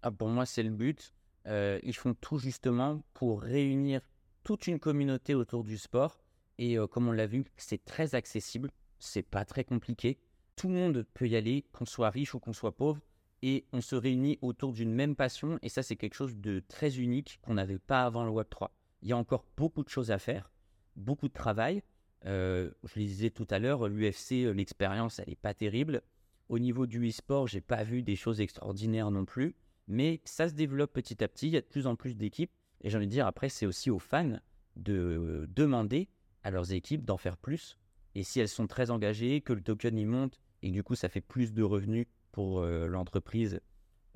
Ah, 0.03 0.11
Pour 0.11 0.29
moi, 0.29 0.45
c'est 0.45 0.63
le 0.63 0.71
but. 0.71 1.15
ils 1.47 1.97
font 1.97 2.15
tout 2.15 2.39
justement 2.39 3.03
pour 3.15 3.41
réunir 3.41 4.03
toute 4.43 4.67
une 4.67 4.79
communauté 4.79 5.35
autour 5.35 5.65
du 5.65 5.79
sport. 5.79 6.19
Et 6.59 6.79
euh, 6.79 6.87
comme 6.87 7.09
on 7.09 7.13
l'a 7.13 7.27
vu, 7.27 7.45
c'est 7.57 7.85
très 7.85 8.15
accessible, 8.15 8.71
c'est 8.99 9.23
pas 9.23 9.45
très 9.45 9.65
compliqué. 9.65 10.19
Tout 10.55 10.69
le 10.69 10.75
monde 10.75 11.07
peut 11.15 11.27
y 11.27 11.35
aller, 11.35 11.65
qu'on 11.73 11.87
soit 11.87 12.11
riche 12.11 12.35
ou 12.35 12.39
qu'on 12.39 12.53
soit 12.53 12.77
pauvre, 12.77 13.01
et 13.43 13.67
on 13.73 13.81
se 13.81 13.97
réunit 13.97 14.39
autour 14.41 14.73
d'une 14.73 14.93
même 14.95 15.17
passion. 15.17 15.59
Et 15.63 15.69
ça, 15.69 15.83
c'est 15.83 15.97
quelque 15.97 16.15
chose 16.15 16.37
de 16.37 16.61
très 16.69 16.99
unique 16.99 17.41
qu'on 17.43 17.55
n'avait 17.55 17.79
pas 17.79 18.05
avant 18.05 18.25
le 18.25 18.31
Web 18.31 18.47
3. 18.51 18.71
Il 19.03 19.09
y 19.09 19.13
a 19.13 19.17
encore 19.17 19.45
beaucoup 19.57 19.83
de 19.83 19.89
choses 19.89 20.11
à 20.13 20.19
faire, 20.19 20.53
beaucoup 20.97 21.29
de 21.29 21.33
travail. 21.33 21.83
Euh, 22.27 22.71
je 22.85 22.99
le 22.99 23.05
disais 23.05 23.31
tout 23.31 23.47
à 23.51 23.59
l'heure, 23.59 23.89
l'UFC, 23.89 24.45
euh, 24.45 24.53
l'expérience, 24.53 25.19
elle 25.19 25.29
n'est 25.29 25.37
pas 25.37 25.55
terrible. 25.55 26.03
Au 26.49 26.59
niveau 26.59 26.87
du 26.87 27.09
e-sport, 27.09 27.47
j'ai 27.47 27.61
pas 27.61 27.85
vu 27.85 28.03
des 28.03 28.17
choses 28.17 28.41
extraordinaires 28.41 29.11
non 29.11 29.25
plus, 29.25 29.55
mais 29.89 30.21
ça 30.25 30.49
se 30.49 30.55
développe 30.55 30.93
petit 30.93 31.23
à 31.23 31.29
petit. 31.29 31.49
Il 31.49 31.53
y 31.53 31.57
a 31.57 31.61
de 31.61 31.67
plus 31.67 31.87
en 31.87 31.97
plus 31.97 32.17
d'équipes 32.17 32.53
et 32.83 32.91
j'ai 32.91 32.97
envie 32.97 33.07
de 33.07 33.13
dire, 33.13 33.27
après, 33.27 33.49
c'est 33.49 33.67
aussi 33.67 33.91
aux 33.91 33.99
fans 33.99 34.39
de 34.77 35.47
demander 35.51 36.09
à 36.43 36.51
leurs 36.51 36.73
équipes 36.73 37.05
d'en 37.05 37.17
faire 37.17 37.37
plus. 37.37 37.79
Et 38.15 38.23
si 38.23 38.41
elles 38.41 38.49
sont 38.49 38.67
très 38.67 38.91
engagées, 38.91 39.41
que 39.41 39.53
le 39.53 39.63
token 39.63 39.99
y 39.99 40.05
monte, 40.05 40.39
et 40.63 40.71
du 40.71 40.83
coup, 40.83 40.95
ça 40.95 41.09
fait 41.09 41.21
plus 41.21 41.53
de 41.53 41.63
revenus 41.63 42.07
pour 42.33 42.61
euh, 42.61 42.87
l'entreprise, 42.87 43.61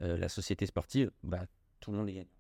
euh, 0.03 0.17
la 0.17 0.29
société 0.29 0.67
sportive, 0.67 1.11
bah, 1.23 1.47
tout 1.81 1.91
le 1.91 1.99
monde 1.99 2.09
est 2.09 2.15
gagnant. 2.15 2.31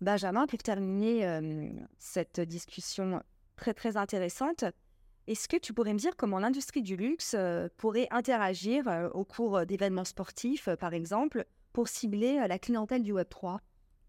Benjamin, 0.00 0.46
pour 0.46 0.62
terminer 0.62 1.26
euh, 1.26 1.70
cette 1.98 2.40
discussion 2.40 3.22
très 3.60 3.74
très 3.74 3.98
intéressante, 3.98 4.64
est-ce 5.26 5.46
que 5.46 5.58
tu 5.58 5.74
pourrais 5.74 5.92
me 5.92 5.98
dire 5.98 6.16
comment 6.16 6.38
l'industrie 6.38 6.82
du 6.82 6.96
luxe 6.96 7.36
pourrait 7.76 8.08
interagir 8.10 9.10
au 9.12 9.24
cours 9.24 9.66
d'événements 9.66 10.06
sportifs, 10.06 10.70
par 10.80 10.94
exemple, 10.94 11.44
pour 11.74 11.86
cibler 11.86 12.42
la 12.48 12.58
clientèle 12.58 13.04
du 13.04 13.14
Web3 13.14 13.58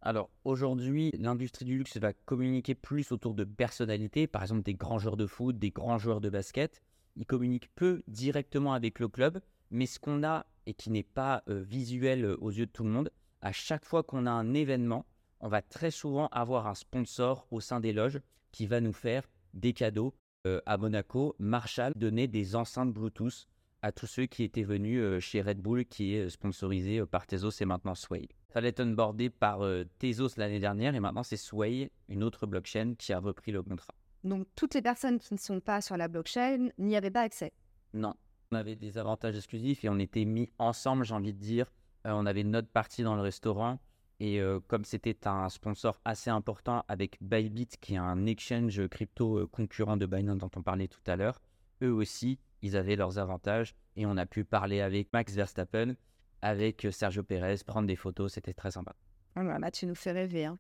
alors 0.04 0.32
aujourd'hui, 0.46 1.12
l'industrie 1.20 1.64
du 1.64 1.78
luxe 1.78 1.98
va 1.98 2.12
communiquer 2.12 2.74
plus 2.74 3.12
autour 3.12 3.36
de 3.36 3.44
personnalités, 3.44 4.26
par 4.26 4.42
exemple 4.42 4.64
des 4.64 4.74
grands 4.74 4.98
joueurs 4.98 5.16
de 5.16 5.28
foot, 5.28 5.60
des 5.60 5.70
grands 5.70 6.00
joueurs 6.00 6.22
de 6.22 6.30
basket. 6.32 6.82
Ils 7.18 7.28
communiquent 7.28 7.70
peu 7.76 8.02
directement 8.08 8.74
avec 8.74 8.98
le 8.98 9.08
club, 9.10 9.42
mais 9.70 9.86
ce 9.86 10.00
qu'on 10.00 10.24
a 10.24 10.48
et 10.66 10.74
qui 10.74 10.90
n'est 10.90 11.04
pas 11.04 11.44
euh, 11.50 11.62
visuel 11.62 12.26
euh, 12.26 12.36
aux 12.42 12.50
yeux 12.50 12.66
de 12.66 12.72
tout 12.72 12.84
le 12.84 12.90
monde, 12.90 13.12
à 13.42 13.52
chaque 13.52 13.86
fois 13.86 14.02
qu'on 14.02 14.26
a 14.26 14.32
un 14.32 14.56
événement, 14.56 15.06
on 15.40 15.50
va 15.50 15.62
très 15.62 15.92
souvent 15.92 16.30
avoir 16.32 16.66
un 16.66 16.74
sponsor 16.74 17.46
au 17.52 17.60
sein 17.60 17.80
des 17.80 17.94
loges 17.94 18.22
qui 18.52 18.66
va 18.66 18.82
nous 18.82 18.94
faire 18.94 19.30
des 19.54 19.74
cadeaux. 19.74 20.14
Euh, 20.48 20.60
à 20.66 20.78
Monaco, 20.78 21.36
Marshall 21.40 21.94
donnait 21.96 22.28
des 22.28 22.56
enceintes 22.56 22.94
Bluetooth 22.94 23.48
à 23.84 23.92
tous 23.92 24.08
ceux 24.08 24.26
qui 24.26 24.44
étaient 24.44 24.64
venus 24.64 25.20
chez 25.20 25.42
Red 25.42 25.60
Bull, 25.60 25.86
qui 25.86 26.14
est 26.14 26.30
sponsorisé 26.30 27.06
par 27.06 27.26
Tezos 27.26 27.62
et 27.62 27.66
maintenant 27.66 27.96
Sway. 27.96 28.28
Ça 28.50 28.60
allait 28.60 28.70
être 28.70 28.82
onboardé 28.82 29.30
par 29.30 29.62
euh, 29.62 29.86
Tezos 29.98 30.36
l'année 30.38 30.60
dernière 30.60 30.94
et 30.94 31.00
maintenant 31.00 31.24
c'est 31.24 31.38
Sway, 31.38 31.90
une 32.10 32.24
autre 32.24 32.46
blockchain, 32.46 32.96
qui 32.98 33.14
a 33.14 33.20
repris 33.20 33.52
le 33.52 33.64
contrat. 33.64 33.94
Donc 34.24 34.46
toutes 34.56 34.76
les 34.76 34.82
personnes 34.82 35.20
qui 35.20 35.34
ne 35.34 35.40
sont 35.40 35.60
pas 35.60 35.82
sur 35.82 35.98
la 35.98 36.08
blockchain 36.08 36.70
n'y 36.78 36.96
avaient 36.96 37.12
pas 37.12 37.22
accès? 37.22 37.54
Non. 37.94 38.14
On 38.52 38.58
avait 38.58 38.76
des 38.76 38.98
avantages 38.98 39.36
exclusifs 39.36 39.86
et 39.86 39.90
on 39.90 39.98
était 40.00 40.26
mis 40.26 40.52
ensemble, 40.60 41.06
j'ai 41.06 41.14
envie 41.14 41.34
de 41.34 41.40
dire. 41.40 41.72
Euh, 42.06 42.12
on 42.12 42.26
avait 42.26 42.44
notre 42.44 42.68
partie 42.68 43.04
dans 43.04 43.16
le 43.16 43.22
restaurant 43.22 43.80
et 44.22 44.40
euh, 44.40 44.60
comme 44.68 44.86
c'était 44.86 45.28
un 45.28 45.50
sponsor 45.50 46.00
assez 46.06 46.30
important 46.30 46.86
avec 46.88 47.18
Bybit, 47.22 47.70
qui 47.82 47.96
est 47.96 47.98
un 47.98 48.28
exchange 48.28 48.88
crypto 48.88 49.48
concurrent 49.48 49.98
de 49.98 50.06
Binance 50.06 50.38
dont 50.38 50.52
on 50.56 50.62
parlait 50.62 50.88
tout 50.88 51.02
à 51.08 51.16
l'heure, 51.16 51.42
eux 51.82 51.92
aussi, 51.92 52.38
ils 52.62 52.78
avaient 52.78 52.96
leurs 52.96 53.18
avantages 53.18 53.74
et 53.96 54.06
on 54.06 54.16
a 54.18 54.28
pu 54.28 54.46
parler 54.46 54.80
avec 54.80 55.12
Max 55.12 55.34
Verstappen 55.34 55.96
avec 56.44 56.88
Sergio 56.92 57.24
Pérez, 57.24 57.58
prendre 57.66 57.88
des 57.88 57.96
photos, 57.96 58.34
c'était 58.34 58.54
très 58.54 58.70
sympa. 58.70 58.96
Ah 59.36 59.72
tu 59.72 59.88
nous 59.88 59.96
fais 59.96 60.12
rêver. 60.12 60.46
Hein. 60.46 60.60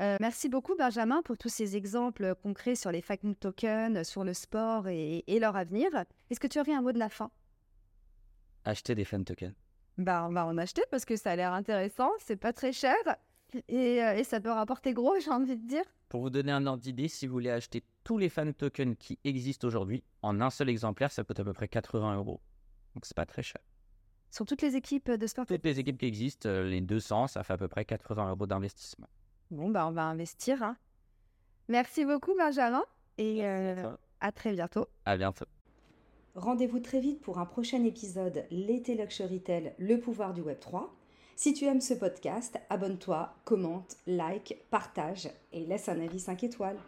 Euh, 0.00 0.16
merci 0.18 0.48
beaucoup 0.48 0.74
Benjamin 0.74 1.20
pour 1.22 1.36
tous 1.36 1.50
ces 1.50 1.76
exemples 1.76 2.34
concrets 2.42 2.76
sur 2.76 2.90
les 2.90 3.02
fake 3.02 3.38
tokens, 3.40 4.08
sur 4.08 4.24
le 4.24 4.32
sport 4.32 4.88
et, 4.88 5.22
leur 5.38 5.54
avenir. 5.54 5.90
Est-ce 6.30 6.40
que 6.40 6.46
tu 6.46 6.58
aurais 6.58 6.72
un 6.72 6.80
mot 6.80 6.92
de 6.92 6.98
la 6.98 7.10
fin? 7.10 7.30
Acheter 8.64 8.94
des 8.94 9.04
fan 9.04 9.22
tokens. 9.22 9.52
Bah, 10.00 10.26
on 10.26 10.32
va 10.32 10.46
en 10.46 10.56
acheter 10.56 10.82
parce 10.90 11.04
que 11.04 11.14
ça 11.14 11.32
a 11.32 11.36
l'air 11.36 11.52
intéressant, 11.52 12.10
c'est 12.18 12.36
pas 12.36 12.54
très 12.54 12.72
cher 12.72 12.96
et, 13.68 14.02
euh, 14.02 14.14
et, 14.14 14.24
ça 14.24 14.40
peut 14.40 14.50
rapporter 14.50 14.94
gros, 14.94 15.18
j'ai 15.20 15.30
envie 15.30 15.56
de 15.56 15.66
dire. 15.66 15.84
Pour 16.08 16.22
vous 16.22 16.30
donner 16.30 16.52
un 16.52 16.66
ordre 16.66 16.82
d'idée, 16.82 17.08
si 17.08 17.26
vous 17.26 17.34
voulez 17.34 17.50
acheter 17.50 17.84
tous 18.02 18.16
les 18.16 18.30
fan 18.30 18.54
tokens 18.54 18.96
qui 18.98 19.18
existent 19.24 19.68
aujourd'hui 19.68 20.02
en 20.22 20.40
un 20.40 20.48
seul 20.48 20.70
exemplaire, 20.70 21.12
ça 21.12 21.22
coûte 21.22 21.38
à 21.38 21.44
peu 21.44 21.52
près 21.52 21.68
80 21.68 22.16
euros. 22.16 22.40
Donc 22.94 23.04
c'est 23.04 23.16
pas 23.16 23.26
très 23.26 23.42
cher. 23.42 23.60
Sur 24.30 24.46
toutes 24.46 24.62
les 24.62 24.74
équipes 24.74 25.10
de 25.10 25.26
sport 25.26 25.44
Toutes 25.44 25.64
les 25.64 25.78
équipes 25.80 25.98
qui 25.98 26.06
existent, 26.06 26.48
euh, 26.48 26.64
les 26.64 26.80
200, 26.80 27.26
ça 27.26 27.42
fait 27.42 27.52
à 27.52 27.58
peu 27.58 27.68
près 27.68 27.84
80 27.84 28.30
euros 28.30 28.46
d'investissement. 28.46 29.08
Bon, 29.50 29.68
bah, 29.68 29.86
on 29.86 29.92
va 29.92 30.04
investir. 30.04 30.62
Hein. 30.62 30.76
Merci 31.68 32.06
beaucoup, 32.06 32.34
Benjamin. 32.38 32.84
Et 33.18 33.44
euh, 33.44 33.92
à 34.20 34.32
très 34.32 34.52
bientôt. 34.52 34.86
À 35.04 35.18
bientôt. 35.18 35.46
Rendez-vous 36.36 36.78
très 36.78 37.00
vite 37.00 37.20
pour 37.20 37.38
un 37.40 37.44
prochain 37.44 37.82
épisode 37.82 38.44
L'été 38.52 38.94
Luxury 38.94 39.40
Tell, 39.40 39.74
le 39.78 39.98
pouvoir 39.98 40.32
du 40.32 40.42
Web3. 40.42 40.84
Si 41.34 41.54
tu 41.54 41.64
aimes 41.64 41.80
ce 41.80 41.94
podcast, 41.94 42.56
abonne-toi, 42.70 43.34
commente, 43.44 43.96
like, 44.06 44.62
partage 44.70 45.28
et 45.52 45.66
laisse 45.66 45.88
un 45.88 46.00
avis 46.00 46.20
5 46.20 46.44
étoiles. 46.44 46.78